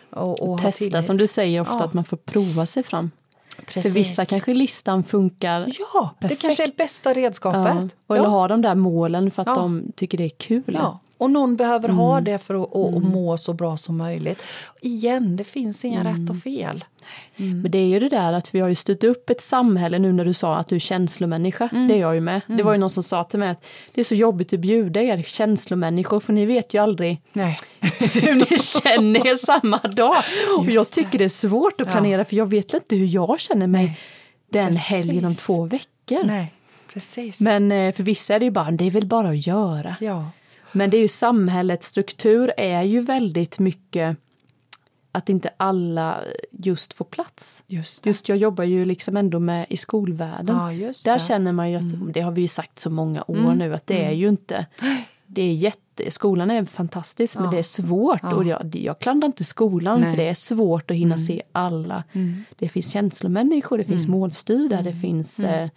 [0.10, 1.84] Och, och ha Testa som du säger ofta, Ja.
[1.84, 3.12] att man får prova sig fram.
[3.68, 3.92] Precis.
[3.94, 5.60] För vissa kanske listan funkar
[5.94, 6.42] Ja, det Perfekt.
[6.42, 7.62] kanske är bästa redskapet.
[7.76, 8.32] Ja, och eller ja.
[8.32, 9.56] ha de där målen för att Ja.
[9.56, 10.64] de tycker det är kul.
[10.68, 11.00] Ja.
[11.18, 11.98] Och någon behöver Mm.
[11.98, 14.42] ha det för att att- att må så bra som möjligt.
[14.82, 16.14] Igen, det finns inga Mm.
[16.22, 16.86] rätt och fel.
[17.36, 20.14] Men det är ju det där att vi har ju styrt upp ett samhälle nu
[20.14, 21.70] när du sa att du är känslomänniska.
[21.72, 21.88] Mm.
[21.88, 22.42] Det är jag ju med.
[22.48, 25.02] Det var ju någon som sa till mig att det är så jobbigt att bjuda
[25.02, 27.22] er känslomänniskor för ni vet ju aldrig
[28.14, 30.16] hur ni känner er samma dag.
[30.60, 30.90] Och Just jag det.
[31.10, 31.94] tycker det är svårt att Ja.
[31.94, 34.00] planera för jag vet inte hur jag känner mig Nej.
[34.50, 34.84] den Precis.
[34.84, 36.24] helgen om två veckor.
[36.24, 36.54] Nej,
[36.94, 37.40] precis.
[37.42, 39.96] Men eh, för vissa är det ju bara, det är väl bara att göra.
[40.00, 40.30] ja.
[40.74, 44.18] Men det är ju samhällets struktur är ju väldigt mycket
[45.12, 47.64] att inte alla just får plats.
[47.68, 48.06] Just.
[48.06, 50.56] Just jag jobbar ju liksom ändå med i skolvärlden.
[50.80, 53.74] Ja, Där känner man ju att, det har vi ju sagt så många år nu,
[53.74, 54.66] att det är ju inte
[55.34, 57.52] det är jätte, skolan är fantastisk men Ja.
[57.52, 60.10] det är svårt och jag, jag klandrar inte skolan Nej.
[60.10, 62.04] för det är svårt att hinna se alla.
[62.56, 65.70] Det finns känslomänniskor, det finns målstyrda, det finns eh,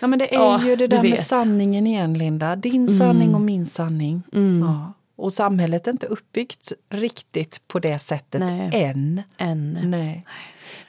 [0.00, 2.56] Ja, men det är Ja, ju det där med sanningen igen, Linda.
[2.56, 4.22] Din sanning och min sanning.
[4.62, 4.92] Ja.
[5.20, 8.70] Och samhället är inte uppbyggt riktigt på det sättet Nej.
[8.72, 9.22] än.
[9.38, 10.26] en Nej.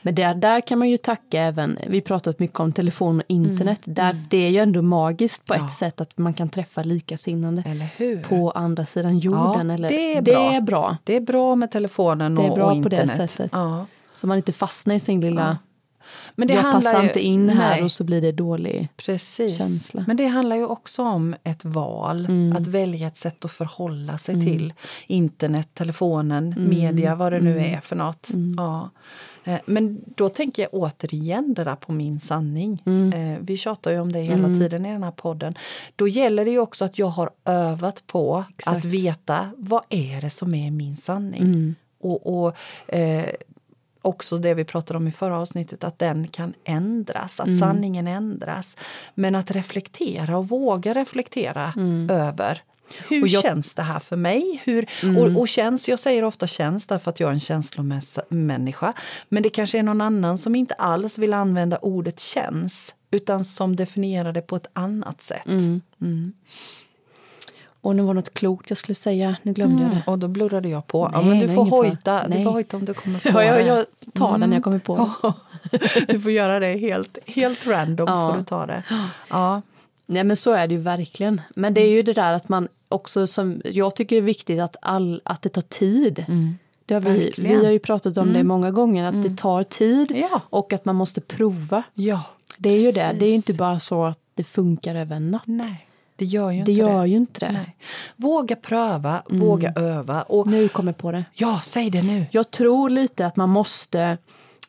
[0.02, 3.80] Men där, där kan man ju tacka även, vi pratat mycket om telefon och internet,
[3.84, 5.64] där, det är ju ändå magiskt på Mm.
[5.64, 5.68] Ja.
[5.68, 7.64] ett sätt att man kan träffa likasinnande
[8.30, 9.68] på andra sidan jorden.
[9.70, 10.54] Ja, eller, det är det bra.
[10.54, 10.98] är bra.
[11.04, 13.32] Det är bra med telefonen Det är och, bra och på det internet.
[13.32, 13.52] sättet.
[13.54, 13.86] Ja.
[14.16, 15.58] Så man inte fastnar i sin lilla,
[16.42, 17.84] Men det jag handlar passar ju- inte in här Nej.
[17.84, 18.88] och så blir det dålig.
[18.98, 19.58] Precis.
[19.58, 20.04] känsla.
[20.08, 22.26] Men det handlar ju också om ett val.
[22.26, 22.56] Mm.
[22.56, 24.74] Att välja ett sätt att förhålla sig till
[25.08, 26.70] internet, telefonen, Mm.
[26.70, 28.30] media, vad det nu är för något.
[28.58, 28.90] Ja.
[29.44, 32.84] Eh, Men då tänker jag återigen det där på min sanning.
[32.86, 33.14] Mm.
[33.34, 35.56] Eh, Vi tjatar ju om det hela tiden i den här podden.
[35.96, 38.78] Då gäller det ju också att jag har övat på Exakt.
[38.78, 41.42] att veta vad är det som är min sanning.
[41.42, 41.76] Mm.
[42.04, 42.56] Och, och
[42.96, 43.26] eh,
[44.02, 47.52] också det vi pratade om i förra avsnittet, att den kan ändras, Mm.
[47.54, 48.78] att sanningen ändras.
[49.16, 51.74] Men att reflektera och våga reflektera
[52.10, 52.62] över
[53.08, 53.28] hur Mm.
[53.30, 53.52] Jag- Mm.
[53.54, 54.62] känns det här för mig?
[54.66, 54.86] Hur,
[55.20, 58.94] och, och känns, jag säger ofta känns därför att jag är en känslomänniska.
[59.30, 63.76] Men det kanske är någon annan som inte alls vill använda ordet känns utan som
[63.76, 65.46] definierar det på ett annat sätt.
[65.46, 66.34] Mm.
[67.82, 70.04] Och det var något klokt jag skulle säga, nu glömde jag det.
[70.08, 71.10] Och då blurrade jag på.
[71.14, 73.44] ja, Nej, men du, det får hojta, du får hojta om du kommer på Ja,
[73.44, 73.66] jag, det.
[73.66, 76.08] jag tar den när jag kommer på det.
[76.14, 78.08] du får göra det helt, helt random.
[78.10, 78.30] Ja.
[78.32, 78.84] får du ta det.
[79.30, 79.62] Ja.
[80.06, 81.42] Nej men så är det ju verkligen.
[81.56, 84.76] Men det är ju det där att man också som jag tycker är viktigt att,
[84.82, 86.26] all, att det tar tid.
[86.86, 87.60] Det har vi, Verkligen.
[87.60, 90.42] vi har ju pratat om det många gånger, att det tar tid Ja.
[90.50, 91.84] och att man måste prova.
[91.94, 92.24] ja,
[92.58, 95.42] Det är ju det, det är inte bara så att det funkar över en natt.
[95.46, 95.88] Nej,
[96.22, 97.08] det gör ju Det inte gör det.
[97.08, 97.52] ju inte det.
[97.52, 97.76] Nej.
[98.16, 100.22] Våga pröva, våga öva.
[100.22, 101.26] Och, Nu kommer jag på det.
[101.34, 102.26] ja, säg det nu.
[102.32, 104.18] Jag tror lite att man måste,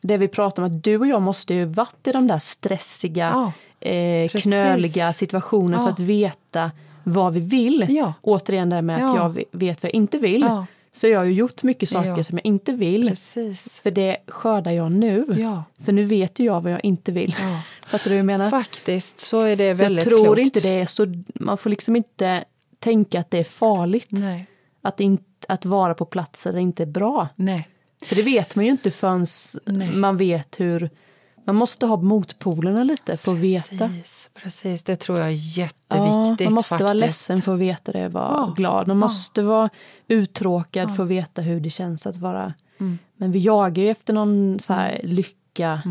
[0.01, 3.51] det vi pratar om, att du och jag måste ju varit i de där stressiga,
[3.79, 5.85] Ja, eh, knöliga situationerna Ja.
[5.85, 6.71] för att veta
[7.03, 7.85] vad vi vill.
[7.89, 8.13] Ja.
[8.21, 9.17] Återigen det med att Ja.
[9.17, 10.47] jag vet vad jag inte vill.
[10.95, 12.23] Så jag har ju gjort mycket saker Ja.
[12.23, 13.07] som jag inte vill.
[13.09, 13.79] Precis.
[13.79, 15.25] För det skördar jag nu.
[15.39, 15.63] Ja.
[15.85, 17.35] För nu vet ju jag vad jag inte vill.
[17.39, 17.61] Ja.
[17.87, 18.49] Fattar du vad jag menar?
[18.49, 20.39] Faktiskt så är det så jag väldigt tror klokt.
[20.41, 22.43] inte det är så, man får liksom inte
[22.79, 24.07] tänka att det är farligt.
[24.09, 24.45] Nej.
[24.81, 27.27] Att, inte, att vara på platser där det inte är bra.
[27.35, 27.67] Nej.
[28.05, 29.25] För det vet man ju inte förrän
[29.65, 29.91] Nej.
[29.91, 30.89] man vet hur...
[31.45, 33.87] Man måste ha motpolerna lite för att veta.
[33.87, 34.83] Precis, precis.
[34.83, 36.47] Det tror jag är Ja, jätteviktigt.
[36.47, 36.83] man måste faktiskt.
[36.83, 38.87] vara ledsen för att veta det, vara Ja, glad.
[38.87, 38.99] Man ja.
[39.01, 39.69] måste vara
[40.07, 42.53] uttråkad för att veta hur det känns att vara...
[43.17, 45.81] Men vi jagar ju efter någon så här lycka,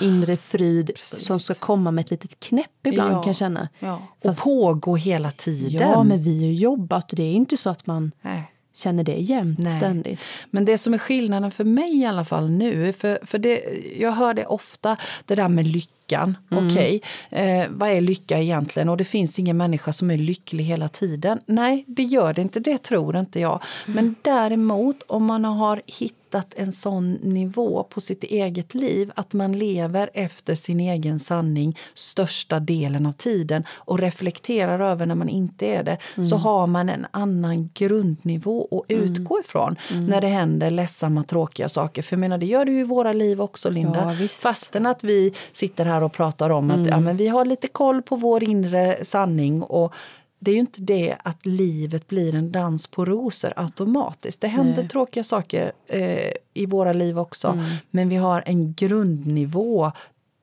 [0.00, 3.22] inre frid som ska komma med ett litet knäpp ibland Ja.
[3.22, 3.68] kan jag känna.
[3.78, 3.94] Ja.
[4.18, 5.88] Och Fast- pågå hela tiden.
[5.90, 8.52] Ja, men vi har jobbat och det är inte så att man Nej.
[8.78, 9.76] Känner det jämt Nej.
[9.76, 10.20] ständigt.
[10.50, 13.62] Men det som är skillnaden för mig i alla fall nu, för, för det,
[13.98, 16.36] jag hör det ofta, det där med lyckan.
[16.50, 18.88] Okej, eh, vad är lycka egentligen?
[18.88, 21.40] Och det finns ingen människa som är lycklig hela tiden.
[21.46, 23.62] Nej, det gör det inte, det tror inte jag.
[23.86, 29.52] Men däremot om man har hittat en sån nivå på sitt eget liv att man
[29.52, 35.66] lever efter sin egen sanning största delen av tiden och reflekterar över när man inte
[35.66, 39.76] är det, så har man en annan grundnivå att utgå ifrån
[40.08, 42.02] när det händer ledsamma, tråkiga saker.
[42.02, 44.16] För jag menar, det gör det ju i våra liv också, Linda.
[44.20, 44.28] Ja.
[44.28, 48.02] Fastän att vi sitter här och pratar om att ja, men vi har lite koll
[48.02, 49.94] på vår inre sanning och
[50.38, 54.40] det är ju inte det att livet blir en dans på rosor automatiskt.
[54.40, 54.88] Det händer Nej.
[54.88, 57.64] tråkiga saker eh, i våra liv också.
[57.90, 59.92] Men vi har en grundnivå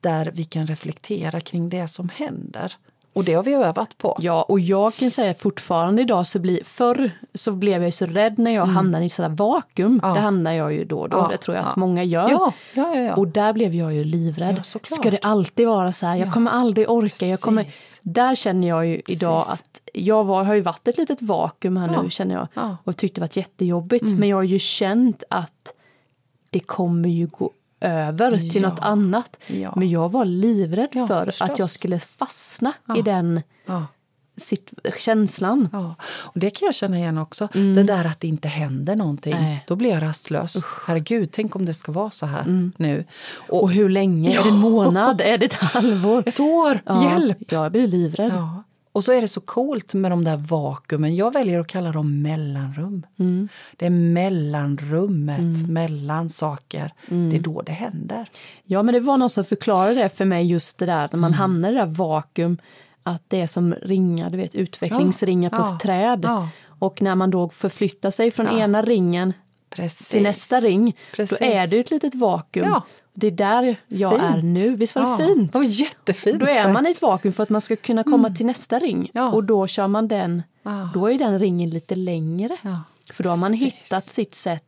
[0.01, 2.73] där vi kan reflektera kring det som händer.
[3.15, 4.17] Och det har vi övat på.
[4.21, 8.05] Ja, och jag kan säga fortfarande idag så blir, förr så blev jag ju så
[8.05, 9.91] rädd när jag hamnade i sådär vakuum.
[9.91, 9.99] Mm.
[10.03, 10.13] Ja.
[10.13, 11.79] Det hamnar jag ju då och då, Ja, det tror jag att ja.
[11.79, 12.29] många gör.
[12.29, 13.15] Ja, ja, ja.
[13.15, 14.65] Och där blev jag ju livrädd.
[14.83, 16.15] Ska det alltid vara så här?
[16.15, 16.31] Jag Ja.
[16.31, 17.25] kommer aldrig orka.
[17.25, 17.65] Jag kommer...
[18.01, 19.53] Där känner jag ju idag Precis.
[19.61, 22.47] att jag var, har ju varit ett litet vakuum här nu känner jag.
[22.53, 22.61] Ja.
[22.63, 22.75] Mm.
[22.83, 24.05] Och tyckte det varit jättejobbigt.
[24.05, 25.73] Men jag har ju känt att
[26.49, 27.51] det kommer ju gå
[27.81, 28.69] över till Ja.
[28.69, 29.37] något annat.
[29.47, 29.73] Ja.
[29.75, 31.49] Men jag var livrädd Ja, för förstås.
[31.49, 32.97] att jag skulle fastna Ja.
[32.97, 33.85] i den ja.
[34.37, 35.69] sitt, känslan.
[35.73, 37.47] Ja, och det kan jag känna igen också.
[37.53, 39.33] Det där att det inte händer någonting.
[39.33, 39.45] Mm.
[39.45, 39.63] Nej.
[39.67, 40.57] Då blir jag rastlös.
[40.87, 42.71] Herregud, tänk om det ska vara så här Mm.
[42.77, 43.05] nu.
[43.49, 44.39] Och hur länge?
[44.39, 45.21] Är det en månad?
[45.21, 46.23] Är det ett halvår?
[46.25, 46.79] Ett år!
[46.85, 47.51] Ja, Hjälp!
[47.51, 48.31] Jag blir livrädd.
[48.35, 48.63] Ja.
[48.95, 51.15] Och så är det så coolt med de där vakuumen.
[51.15, 53.05] Jag väljer att kalla dem mellanrum.
[53.19, 53.49] Mm.
[53.77, 56.91] Det är mellanrummet mellan saker.
[57.11, 57.29] Mm.
[57.29, 58.29] Det är då det händer.
[58.63, 61.33] Ja, men det var någon som förklarade det för mig just det där när man
[61.33, 62.57] hamnar i det där vakuum.
[63.03, 66.19] Att det är som ringar, du vet utvecklingsringar på Ja, ett träd.
[66.23, 66.49] ja.
[66.79, 68.59] Och när man då förflyttar sig från Ja.
[68.59, 69.33] ena ringen
[69.75, 70.09] Precis.
[70.09, 71.39] till nästa ring, Precis.
[71.39, 72.67] då är det ett litet vakuum.
[72.67, 72.83] Ja.
[73.13, 74.23] Det är där jag Fint.
[74.23, 74.75] är nu.
[74.75, 75.17] Visst var det ja.
[75.17, 75.53] fint?
[75.53, 78.29] Det var jättefint Då är man i ett vakuum för att man ska kunna komma
[78.29, 78.95] till nästa ring.
[78.97, 79.07] Mm.
[79.13, 79.31] Ja.
[79.31, 80.89] Och då kör man den, Ja.
[80.93, 82.57] då är den ringen lite längre.
[82.61, 82.83] Ja.
[83.13, 83.73] För då har man Precis.
[83.73, 84.63] hittat sitt sätt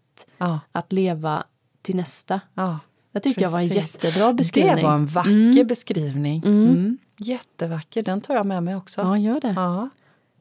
[0.71, 1.43] att leva
[1.81, 2.41] till nästa.
[2.53, 2.79] Ja.
[3.11, 4.75] Jag tyckte jag var en jättebra beskrivning.
[4.75, 6.43] Det var en vacker beskrivning.
[6.45, 6.97] Mm.
[7.17, 9.01] Jättevacker, den tar jag med mig också.
[9.01, 9.53] Ja, gör det.
[9.55, 9.89] Ja.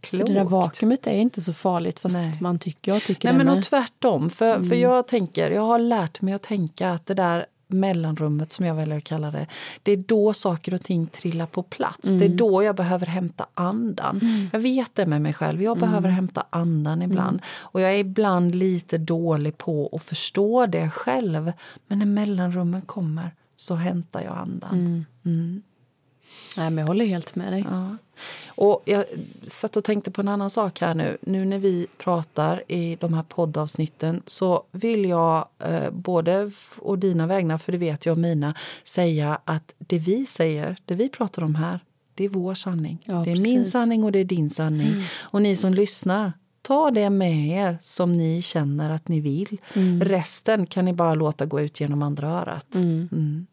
[0.05, 0.51] För det där Klokt.
[0.51, 2.39] vakuumet är inte så farligt fast Nej.
[2.41, 4.31] man tycker, jag tycker Nej, det men och tvärtom.
[4.31, 4.69] För, Mm.
[4.69, 8.75] för jag tänker, jag har lärt mig att tänka att det där mellanrummet som jag
[8.75, 9.47] väljer att kalla det,
[9.83, 12.09] det är då saker och ting trillar på plats.
[12.15, 12.33] Det Mm.
[12.33, 14.21] är då jag behöver hämta andan.
[14.53, 15.89] Jag vet det med mig själv, jag Mm.
[15.89, 17.41] behöver hämta andan ibland.
[17.59, 21.53] Och jag är ibland lite dålig på att förstå det själv.
[21.87, 25.05] Men när mellanrummen kommer så hämtar jag andan.
[26.57, 26.65] Mm.
[26.65, 27.67] Nej, men jag håller helt med dig.
[27.71, 27.97] Ja.
[28.49, 29.05] Och jag
[29.47, 31.19] satt och tänkte på en annan sak här nu.
[31.21, 37.27] Nu när vi pratar i de här poddavsnitten så vill jag eh, både och dina
[37.27, 41.43] vägnar, för det vet jag och mina, säga att det vi säger, det vi pratar
[41.43, 41.81] om här,
[42.15, 42.99] det är vår sanning.
[43.05, 43.73] Ja, det är min precis.
[43.73, 45.03] sanning och det är din sanning.
[45.19, 49.61] Och ni som lyssnar, ta det med er som ni känner att ni vill.
[50.03, 52.75] Resten kan ni bara låta gå ut genom andra örat.
[52.75, 53.47] Mm.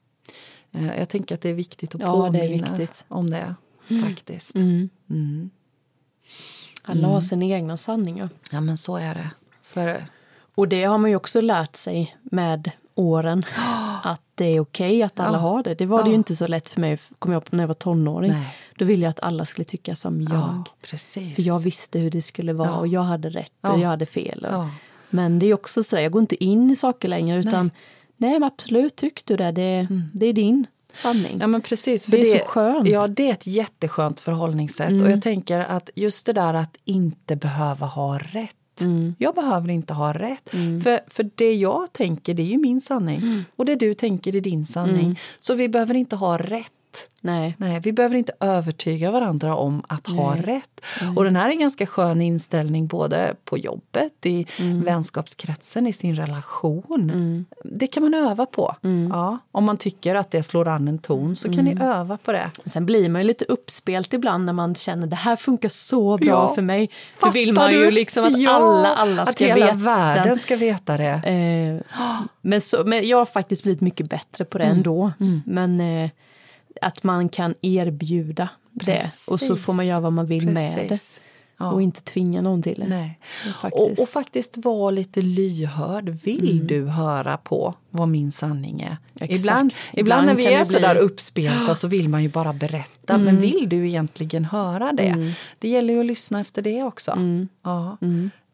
[0.73, 3.05] Eh, Jag tänker att det är viktigt att Ja, det påminna viktigt.
[3.07, 3.55] om det.
[4.03, 4.55] Faktiskt.
[4.55, 4.89] Mm.
[5.09, 5.49] Mm.
[6.83, 8.29] Alla har sina egna sanningar.
[8.51, 9.29] Ja, men så är det.
[9.61, 10.05] Så är det.
[10.55, 13.43] Och det har man ju också lärt sig med åren.
[14.03, 15.41] Att det är okej att alla Ja.
[15.41, 15.75] har det.
[15.75, 16.09] Det var det Ja.
[16.09, 18.31] ju inte så lätt för mig kommer jag på när jag var tonåring.
[18.31, 18.55] Nej.
[18.77, 20.31] Då ville jag att alla skulle tycka som jag.
[20.33, 20.63] Ja.
[21.35, 24.45] För jag visste hur det skulle vara och jag hade rätt och jag hade fel.
[24.45, 24.65] Och.
[25.09, 27.75] Men det är också så där, jag går inte in i saker längre utan nej,
[28.17, 31.37] men absolut, tyck du det, det, det är din sanning.
[31.39, 32.05] Ja, men precis.
[32.05, 32.87] För Det är så skönt.
[32.89, 35.01] Ja, det är ett jätteskönt förhållningssätt.
[35.01, 38.55] Och jag tänker att just det där att inte behöva ha rätt.
[39.17, 40.49] Jag behöver inte ha rätt.
[40.83, 43.43] För, för det jag tänker, det är ju min sanning.
[43.55, 45.19] Och det du tänker är din sanning.
[45.39, 47.09] Så vi behöver inte ha rätt rätt.
[47.21, 47.55] Nej.
[47.57, 50.81] Nej, vi behöver inte övertyga varandra om att ha rätt.
[51.15, 54.81] Och den här är en ganska skön inställning både på jobbet, i Mm.
[54.83, 57.45] vänskapskretsen, i sin relation.
[57.63, 58.75] Det kan man öva på.
[58.83, 59.11] Mm.
[59.13, 62.31] Ja, om man tycker att det slår an en ton så kan ni öva på
[62.31, 62.51] det.
[62.65, 66.27] Sen blir man ju lite uppspelt ibland när man känner det här funkar så bra
[66.27, 66.55] Ja.
[66.55, 66.87] för mig.
[66.87, 67.91] Då Fattar vill man ju du?
[67.91, 69.77] liksom att Ja, alla, alla ska att hela veta.
[69.77, 71.09] världen ska veta det.
[71.29, 72.03] Eh,
[72.41, 74.77] men, så, men jag har faktiskt blivit mycket bättre på det Mm.
[74.77, 75.11] ändå.
[75.45, 76.09] Men eh,
[76.81, 80.87] att man kan erbjuda det och så får man göra vad man vill med det.
[80.87, 81.19] Precis.
[81.57, 81.71] Ja.
[81.71, 82.87] Och inte tvinga någon till det.
[82.87, 83.19] Nej.
[83.61, 83.99] Faktiskt.
[83.99, 86.09] Och, och faktiskt vara lite lyhörd.
[86.09, 88.97] Vill du höra på vad min sanning är?
[89.19, 89.39] Exakt.
[89.39, 93.17] Ibland, ibland, när vi är så bli- där uppspelta så vill man ju bara berätta.
[93.17, 95.33] Men vill du egentligen höra det?
[95.59, 97.17] Det gäller ju att lyssna efter det också.
[97.63, 97.97] Ja.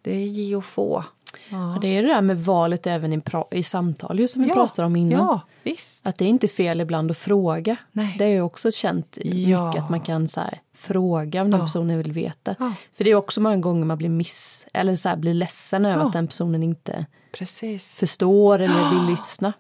[0.02, 1.04] Det är ge och få.
[1.50, 1.74] Ja.
[1.74, 4.86] Ja, det är det där med valet även i, i samtal, just som vi pratade
[4.86, 5.20] om innan.
[5.20, 6.08] Ja, visst.
[6.08, 7.76] Att det är inte fel ibland att fråga.
[7.92, 8.16] Nej.
[8.18, 9.68] Det är ju också känt Ja.
[9.68, 11.66] mycket att man kan så här, fråga om den Ja.
[11.66, 12.56] personen vill veta.
[12.60, 12.74] Ja.
[12.98, 16.02] För det är också många gånger man blir miss eller så här, blir ledsen över
[16.02, 16.08] Ja.
[16.08, 17.06] att den personen inte
[17.38, 17.98] Precis.
[18.00, 19.54] förstår eller vill lyssna.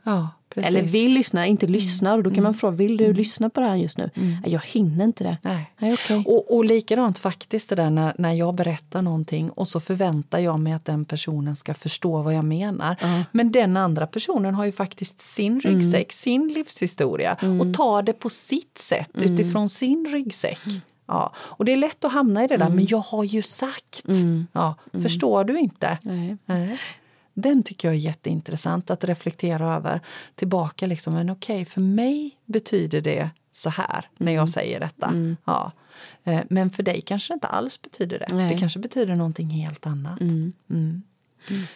[0.55, 0.69] Precis.
[0.69, 2.17] Eller vill lyssna, inte lyssnar.
[2.17, 4.09] Och då kan man fråga, vill du lyssna på det här just nu?
[4.15, 5.37] Nej, jag hinner inte det.
[5.41, 5.71] Nej.
[5.79, 6.23] Nej, okej.
[6.27, 10.59] Och, och likadant faktiskt det där när, när jag berättar någonting och så förväntar jag
[10.59, 12.95] mig att den personen ska förstå vad jag menar.
[13.31, 18.29] Men den andra personen har ju faktiskt sin ryggsäck, sin livshistoria och tar det på
[18.29, 20.59] sitt sätt utifrån sin ryggsäck.
[21.07, 24.03] Ja, och det är lätt att hamna i det där, men jag har ju sagt.
[24.51, 25.97] Ja, Förstår du inte?
[26.01, 26.37] Nej.
[26.45, 26.79] Nej.
[27.33, 30.01] Den tycker jag är jätteintressant att reflektera över.
[30.35, 35.35] Tillbaka liksom, men okej, för mig betyder det så här när jag säger detta.
[35.45, 35.71] Ja.
[36.23, 38.35] Eh, Men för dig kanske det inte alls betyder det.
[38.35, 38.53] Nej.
[38.53, 40.19] Det kanske betyder någonting helt annat.
[40.21, 40.53] Mm.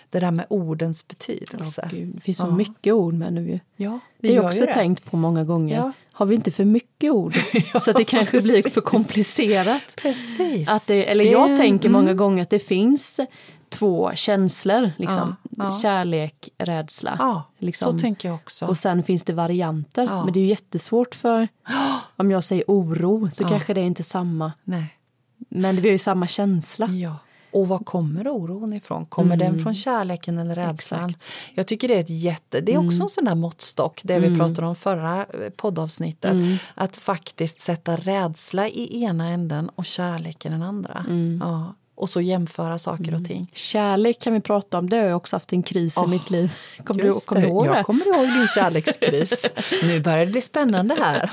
[0.09, 1.87] Det där med ordens betydelse.
[1.91, 3.59] Gud, det finns så mycket ord med nu ju.
[3.75, 4.73] Ja, Det är gör också det.
[4.73, 5.75] tänkt på många gånger.
[5.77, 5.91] Ja.
[6.11, 7.35] Har vi inte för mycket ord?
[7.81, 8.73] så att det kanske blir precis.
[8.73, 9.81] för komplicerat.
[9.95, 10.69] Precis.
[10.69, 12.01] Att det, eller Det- jag tänker mm.
[12.01, 13.19] många gånger att det finns
[13.73, 14.91] två känslor.
[14.97, 15.35] Liksom.
[15.43, 15.71] Ja, ja.
[15.71, 17.15] Kärlek, rädsla.
[17.19, 17.91] Ja, liksom.
[17.91, 18.65] så tänker jag också.
[18.65, 20.03] Och sen finns det varianter.
[20.03, 20.23] Ja.
[20.23, 21.47] Men det är ju jättesvårt för...
[22.15, 24.51] Om jag säger oro så kanske det är inte samma.
[24.63, 24.97] Nej.
[25.49, 26.87] Men vi har ju samma känsla.
[26.87, 27.17] Ja.
[27.53, 29.05] Och var kommer oron ifrån?
[29.05, 30.99] Kommer den från kärleken eller rädslan?
[30.99, 31.09] Mm.
[31.09, 31.23] Exakt.
[31.23, 31.53] Mm.
[31.55, 32.61] Jag tycker det är ett jätte...
[32.61, 36.31] Det är också en sån där måttstock, det vi pratade om förra eh, poddavsnittet.
[36.31, 36.57] Mm.
[36.75, 41.05] Att faktiskt sätta rädsla i ena änden och kärlek i den andra.
[41.09, 41.41] Mm.
[41.43, 41.73] Ja.
[41.95, 43.51] Och så jämföra saker och ting.
[43.53, 44.89] Kärlek kan vi prata om.
[44.89, 46.53] Det har jag också haft en kris i mitt liv.
[46.85, 47.51] Kommer du, kommer du det.
[47.51, 47.83] ihåg Jag det?
[47.83, 49.49] kommer ihåg din kärlekskris.
[49.83, 51.29] nu börjar det bli spännande här.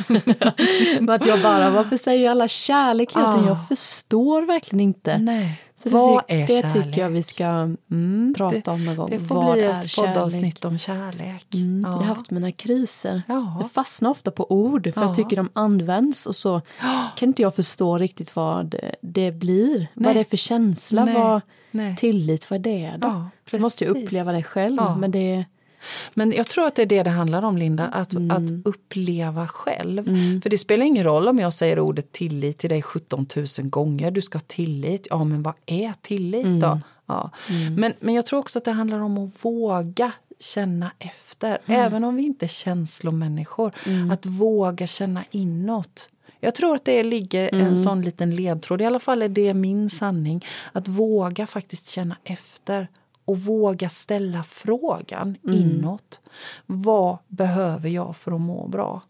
[1.15, 3.45] Att jag bara, varför säger alla kärlek hela tiden?
[3.45, 3.49] Ah.
[3.49, 5.19] Jag förstår verkligen inte.
[5.19, 5.63] Nej.
[5.83, 6.73] Så det Vad ty- är det kärlek?
[6.73, 7.45] tycker jag vi ska
[7.91, 9.11] Mm, prata det, om någon gång.
[9.11, 11.47] Det får Vad bli är ett poddavsnitt om kärlek.
[11.55, 11.89] Mm, Ja.
[11.91, 13.23] Jag har haft mina kriser.
[13.29, 13.57] Ja.
[13.61, 15.07] Jag fastnar ofta på ord för Ja.
[15.07, 16.61] jag tycker de används och så
[17.17, 19.87] kan inte jag förstå riktigt vad det blir.
[19.95, 20.15] Vad Nej.
[20.15, 21.15] det är för känsla, Nej.
[21.15, 21.41] vad
[21.71, 21.97] Nej.
[21.97, 23.07] tillit, vad är det då?
[23.09, 24.79] Ja, så måste jag uppleva det själv.
[24.99, 25.45] Men det,
[26.15, 27.87] Men jag tror att det är det det handlar om, Linda.
[27.87, 28.31] Att, Mm.
[28.31, 30.05] att uppleva själv.
[30.43, 34.11] För det spelar ingen roll om jag säger ordet tillit till dig 17 000 gånger.
[34.11, 35.07] Du ska ha tillit.
[35.11, 36.61] Ja, men vad är tillit Mm.
[36.61, 36.81] då?
[37.07, 37.31] Ja.
[37.77, 41.59] Men, men jag tror också att det handlar om att våga känna efter.
[41.67, 41.81] Mm.
[41.81, 43.73] Även om vi inte är känslomänniskor.
[44.13, 46.11] Att våga känna inåt.
[46.41, 47.67] Jag tror att det ligger Mm.
[47.67, 48.81] en sån liten ledtråd.
[48.81, 50.45] I alla fall är det min sanning.
[50.73, 52.89] Att våga faktiskt känna efter
[53.31, 55.59] och våga ställa frågan Mm.
[55.61, 56.21] inåt.
[56.67, 59.03] Vad behöver jag för att må bra?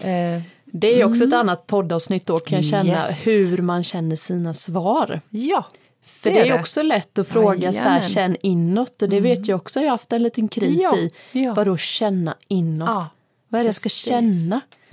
[0.00, 3.26] Eh, det är också ett annat poddavsnitt då kan jag känna Yes.
[3.26, 5.20] hur man känner sina svar.
[5.30, 5.64] ja,
[6.04, 9.02] För det, är också lätt att fråga så här, känn inåt.
[9.02, 11.10] Och det vet jag också, jag har haft en liten kris Ja, i.
[11.32, 11.54] ja.
[11.54, 12.88] Vadå känna inåt?
[12.88, 13.08] Ja,
[13.48, 13.88] Vad är det jag ska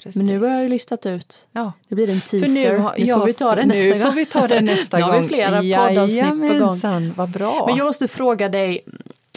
[0.03, 0.15] precis?
[0.15, 1.47] Men nu har jag ju listat ut.
[1.51, 1.73] Ja.
[1.87, 2.39] Det blir en teaser.
[2.39, 4.11] För nu, har- nu ja, får vi ta det nästa nu gång.
[4.11, 5.11] får vi ta det nästa Nu gång.
[5.13, 7.13] har vi flera poddavsnitt på gång.
[7.15, 7.65] Vad bra.
[7.67, 8.79] Men jag måste fråga dig,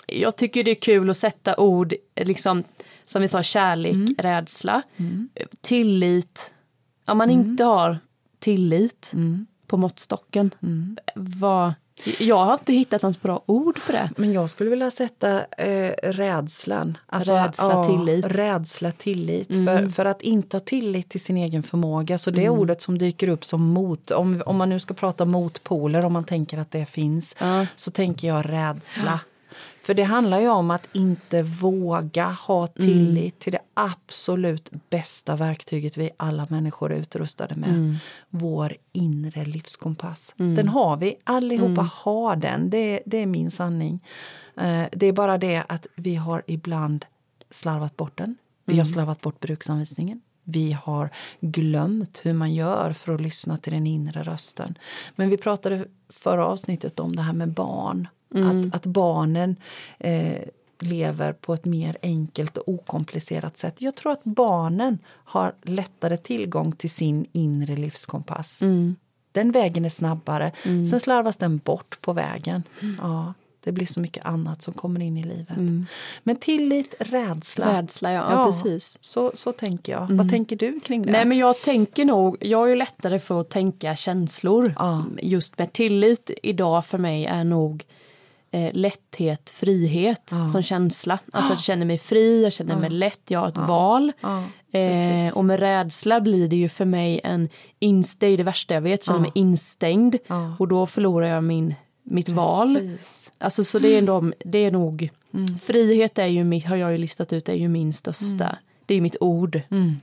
[0.06, 2.64] jag tycker det är kul att sätta ord, liksom,
[3.04, 4.14] som vi sa, kärlek, Mm.
[4.18, 4.82] rädsla,
[5.60, 6.54] tillit.
[7.06, 7.40] Om man Mm.
[7.50, 7.98] inte har
[8.38, 9.12] tillit
[9.66, 10.96] på måttstocken, Mm.
[11.14, 11.72] vad,
[12.18, 14.10] jag har inte hittat något bra ord för det.
[14.16, 16.98] Men jag skulle vilja sätta eh, rädslan.
[17.06, 18.24] Alltså, Rädsla, tillit.
[18.24, 18.36] Mm.
[18.36, 19.48] Rädsla, tillit.
[19.48, 22.18] För, för att inte ha tillit till sin egen förmåga.
[22.18, 24.10] Så det är ordet som dyker upp som mot.
[24.10, 27.36] Om, om man nu ska prata motpoler, om man tänker att det finns.
[27.38, 27.66] Ja.
[27.76, 29.20] Så tänker jag rädsla.
[29.84, 35.96] För det handlar ju om att inte våga ha tillit till det absolut bästa verktyget
[35.96, 37.98] vi alla människor är utrustade med.
[38.30, 40.34] Vår inre livskompass.
[40.36, 42.70] Den har vi, allihopa har den.
[42.70, 44.04] Det, det är min sanning.
[44.56, 47.04] Eh, det är bara det att vi har ibland
[47.50, 48.36] slarvat bort den.
[48.64, 50.20] Vi har slarvat bort bruksanvisningen.
[50.44, 54.78] vi har glömt hur man gör för att lyssna till den inre rösten.
[55.16, 58.08] Men vi pratade förra avsnittet om det här med barn.
[58.34, 58.60] Mm.
[58.60, 59.56] Att, att barnen
[59.98, 60.42] eh,
[60.82, 63.74] lever på ett mer enkelt och okomplicerat sätt.
[63.78, 68.62] Jag tror att barnen har lättare tillgång till sin inre livskompass.
[68.62, 68.96] Mm.
[69.32, 70.52] Den vägen är snabbare.
[70.64, 70.84] Mm.
[70.84, 72.62] Sen slarvas den bort på vägen.
[72.80, 72.96] Mm.
[73.02, 75.56] Ja, det blir så mycket annat som kommer in i livet.
[75.56, 75.86] Mm.
[76.22, 77.78] Men tillit, rädsla.
[77.78, 78.98] Rädsla, ja, ja precis.
[79.00, 80.02] Så, så tänker jag.
[80.02, 80.16] Mm.
[80.16, 81.12] Vad tänker du kring det?
[81.12, 84.74] Nej, men jag tänker nog, jag är ju lättare för att tänka känslor.
[84.78, 85.04] Ja.
[85.22, 87.84] Just med tillit idag för mig är nog
[88.52, 90.46] eh, lätthet, frihet ja.
[90.46, 91.18] som känsla.
[91.32, 94.12] Alltså jag känner mig fri, jag känner mig lätt, jag har ett val.
[94.72, 98.74] Eh, och med rädsla blir det ju för mig en inst det är det värsta
[98.74, 100.16] jag vet, känner mig instängd.
[100.58, 102.36] Och då förlorar jag min, mitt Precis.
[102.36, 102.78] val.
[103.38, 105.58] Alltså så det är, ändå, det är nog, mm.
[105.58, 108.56] frihet är ju har jag ju listat ut, är ju min största, mm.
[108.86, 109.60] det är mitt ord.
[109.70, 109.96] Mm.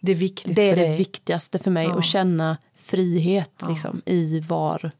[0.00, 0.16] Det är
[0.54, 1.98] Det är det viktigaste för mig, ja.
[1.98, 3.68] att känna frihet ja.
[3.68, 4.90] liksom, i var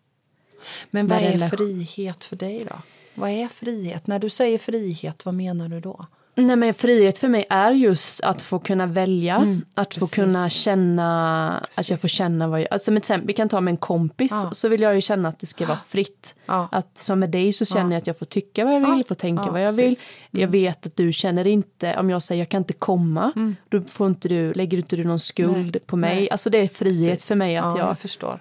[0.91, 2.77] men vad är frihet för dig då?
[3.15, 4.07] Vad är frihet?
[4.07, 6.07] När du säger frihet, vad menar du då?
[6.35, 10.51] Nej, men frihet för mig är just att få kunna välja, mm, att få kunna
[10.51, 11.79] känna, precis.
[11.79, 14.31] att jag får känna vad jag, alltså med exempel, vi kan ta med en kompis,
[14.45, 14.51] ja.
[14.53, 16.35] så vill jag ju känna att det ska vara fritt.
[16.47, 16.69] Ja.
[16.73, 17.93] Att som med dig så känner ja.
[17.93, 19.85] jag att jag får tycka vad jag vill, får tänka vad jag vill.
[20.33, 20.43] Mm.
[20.43, 23.57] Jag vet att du känner inte, om jag säger jag kan inte komma, mm.
[23.69, 25.83] då får inte du, lägger inte du någon skuld Nej.
[25.87, 26.31] på mig.
[26.31, 27.29] Alltså det är frihet precis.
[27.29, 28.41] för mig att jag, jag förstår.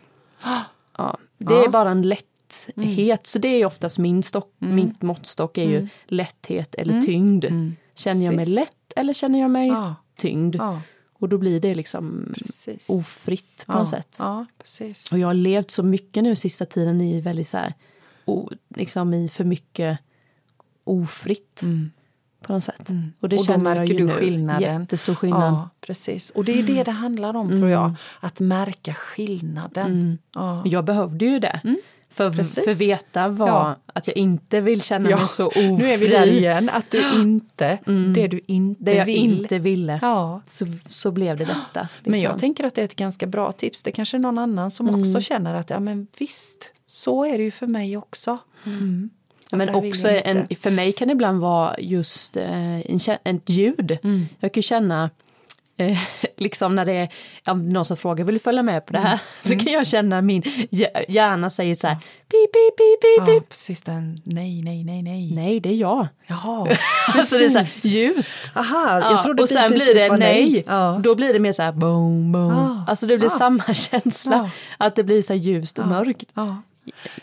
[0.98, 3.18] Ja, det är bara en lätthet, mm.
[3.24, 4.76] så det är oftast min, stock, mm.
[4.76, 5.90] min måttstock är ju mm.
[6.06, 7.06] lätthet eller mm.
[7.06, 7.46] tyngd.
[7.46, 7.76] Mm.
[7.96, 9.96] Känner jag mig lätt eller känner jag mig ja.
[10.16, 10.56] tyngd?
[10.56, 10.82] Ja.
[11.14, 12.90] Och då blir det liksom precis.
[12.90, 13.80] ofritt på ja.
[13.80, 14.16] något sätt.
[14.20, 15.12] Ja, precis.
[15.12, 17.74] Och jag har levt så mycket nu sista tiden i väldigt så här,
[18.26, 20.00] o, liksom i för mycket
[20.84, 21.62] ofritt.
[21.62, 21.92] Mm
[22.42, 22.90] på något sätt.
[22.90, 23.14] Mm.
[23.20, 24.12] Och, det och då märker du nu.
[24.12, 24.82] skillnaden.
[24.82, 25.54] Jättestor skillnad.
[25.54, 26.30] Ja, precis.
[26.30, 27.86] Och det är det det handlar om, tror jag.
[27.86, 27.96] Mm.
[28.20, 29.92] Att märka skillnaden.
[29.92, 30.18] Mm.
[30.36, 30.62] Ja.
[30.66, 31.62] Jag behövde ju det.
[31.64, 31.78] Mm.
[32.12, 33.76] För, för veta vad, ja.
[33.86, 35.18] att jag inte vill känna ja.
[35.18, 35.72] mig så ofri.
[35.78, 38.14] Nu är vi där igen, att du inte, mm.
[38.14, 39.40] det du inte det jag vill.
[39.40, 40.42] inte ville, ja.
[40.46, 41.82] så, så blev det detta.
[41.82, 41.90] Liksom.
[42.12, 43.84] Men jag tänker att det är ett ganska bra tips.
[43.84, 45.00] Det kanske är någon annan som mm.
[45.00, 48.38] också känner att ja men visst, så är det ju för mig också.
[48.66, 49.10] Mm.
[49.52, 53.98] Men också en, för mig kan det ibland vara just eh, en, ett ljud.
[54.04, 54.28] Mm.
[54.40, 55.10] Jag kan känna
[55.78, 55.98] eh,
[56.38, 57.10] liksom när det är
[57.44, 59.08] ja, någon som frågar vill du följa med på det här?
[59.08, 59.20] Mm.
[59.60, 60.44] Så kan jag känna min
[61.08, 61.96] hjärna säger så här
[62.30, 63.44] pip, pip, pip, pip, pip.
[63.44, 65.32] Ja, precis den nej, nej, nej, nej.
[65.36, 66.08] Nej, det är jag.
[66.28, 66.68] Jaha.
[67.08, 68.42] alltså det är så här ljust.
[68.56, 70.64] Aha, jag trodde och sen blir det nej.
[70.68, 71.00] Ja.
[71.04, 72.52] Då blir det mer så här boom, boom.
[72.52, 72.86] Ah.
[72.88, 73.38] Alltså det blir ah.
[73.38, 74.36] samma känsla.
[74.78, 74.86] Ah.
[74.86, 76.32] Att det blir så ljust och mörkt.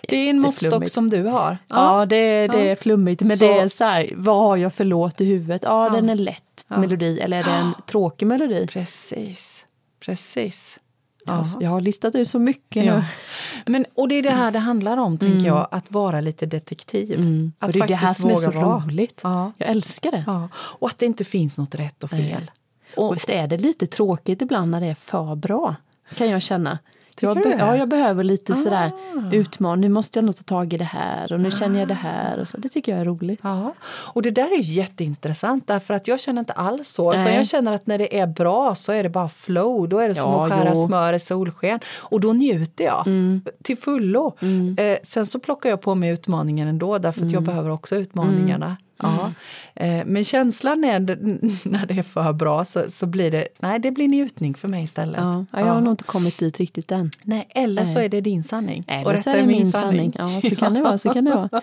[0.09, 1.59] Det är en måttstock som du har.
[1.69, 3.23] Ja, ja det, det är flummigt.
[3.23, 3.45] Men så.
[3.45, 5.63] det är så här, vad har jag för låt i huvudet?
[5.65, 5.95] Ja, ja.
[5.95, 8.67] den är lätt melodi eller är det en tråkig melodi?
[8.67, 9.65] Precis,
[10.01, 10.79] precis.
[11.27, 11.45] Ja.
[11.61, 13.05] Jag har listat ut så mycket nu.
[13.67, 15.47] Men, och det är det här det handlar om, tänker mm.
[15.47, 17.21] jag, att vara lite detektiv.
[17.21, 17.53] Mm.
[17.59, 18.79] Att och det är det här som är så vara.
[18.79, 19.21] roligt.
[19.23, 19.53] Ja.
[19.57, 20.25] Jag älskar det.
[20.27, 20.49] Ja.
[20.55, 22.51] Och att det inte finns något rätt och fel.
[22.97, 25.77] Och, och visst är det lite tråkigt ibland när det är för bra,
[26.15, 26.79] kan jag känna.
[27.21, 28.57] Jag, be ja, jag behöver lite ah.
[28.57, 28.93] sådär
[29.33, 29.81] utmaning.
[29.81, 31.51] Nu måste jag nog ta tag i det här och nu ah.
[31.51, 32.39] känner jag det här.
[32.39, 32.57] Och så.
[32.57, 33.41] Det tycker jag är roligt.
[33.43, 33.75] Ja.
[33.89, 37.13] Och det där är jätteintressant därför att jag känner inte alls så.
[37.13, 39.89] Utan jag känner att när det är bra så är det bara flow.
[39.89, 40.87] Då är det som ja, att skära jo.
[40.87, 41.81] smör i solsken.
[41.97, 43.43] Och då njuter jag mm.
[43.63, 44.37] till fullo.
[44.41, 44.77] Mm.
[44.79, 47.35] Eh, sen så plockar jag på mig utmaningen ändå därför att mm.
[47.35, 48.77] jag behöver också utmaningarna.
[48.99, 49.33] Ja.
[49.75, 50.09] Mm.
[50.13, 51.01] Men känslan är
[51.69, 54.85] när det är för bra så, så blir det, nej det blir njutning för mig
[54.85, 55.21] istället.
[55.21, 55.81] Ja, jag har ja.
[55.81, 57.11] nog inte kommit dit riktigt än.
[57.23, 57.93] Nej, eller nej.
[57.93, 58.85] så är det din sanning.
[58.87, 60.13] Eller och så är det min sanning.
[60.13, 60.35] sanning.
[60.43, 60.99] Ja, så kan det vara.
[60.99, 61.63] Så kan det vara.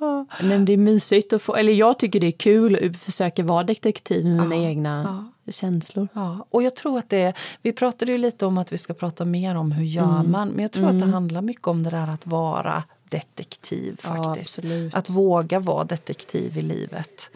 [0.42, 3.64] Nej, det är mysigt att få, eller jag tycker det är kul att försöka vara
[3.64, 6.08] detektiv med mina egna känslor.
[6.12, 9.24] Ja, och jag tror att det, vi pratade ju lite om att vi ska prata
[9.24, 10.30] mer om hur gör mm.
[10.30, 10.96] man, men jag tror mm.
[10.96, 11.14] att det mm.
[11.14, 14.58] handlar mycket om det där att vara detektiv faktiskt.
[14.62, 17.30] Ja, att våga vara detektiv i livet.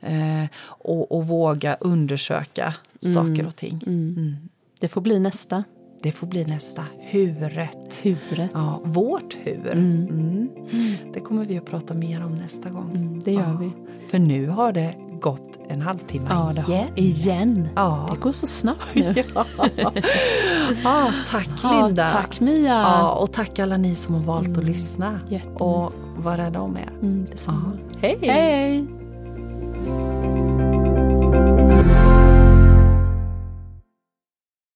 [0.00, 3.14] Eh, och, och, våga undersöka mm.
[3.14, 3.82] saker och ting.
[3.86, 4.14] Mm.
[4.16, 4.36] Mm.
[4.80, 5.64] Det får bli nästa.
[6.02, 6.84] Det får bli nästa.
[7.10, 8.00] Huret.
[8.02, 8.50] Huret.
[8.54, 9.72] Ja, vårt hur.
[9.72, 10.08] Mm.
[10.08, 10.96] Mm.
[11.12, 12.90] Det kommer vi att prata mer om nästa gång.
[12.94, 13.56] Mm, det gör ja.
[13.60, 13.70] vi.
[14.10, 16.88] För nu har det gått en halvtimme ja, igen.
[16.96, 17.68] Igen.
[17.76, 18.08] Ja.
[18.10, 19.14] Det går så snabbt nu.
[19.34, 19.44] ja.
[20.84, 22.08] ja, tack Linda.
[22.08, 22.74] tack Mia.
[22.74, 24.66] Ja, och tack alla ni som har valt att mm.
[24.66, 25.20] lyssna.
[25.54, 26.92] Och var rädda om er.
[27.02, 27.78] Mm, detsamma.
[28.00, 28.18] Hej.
[28.22, 28.86] Hej.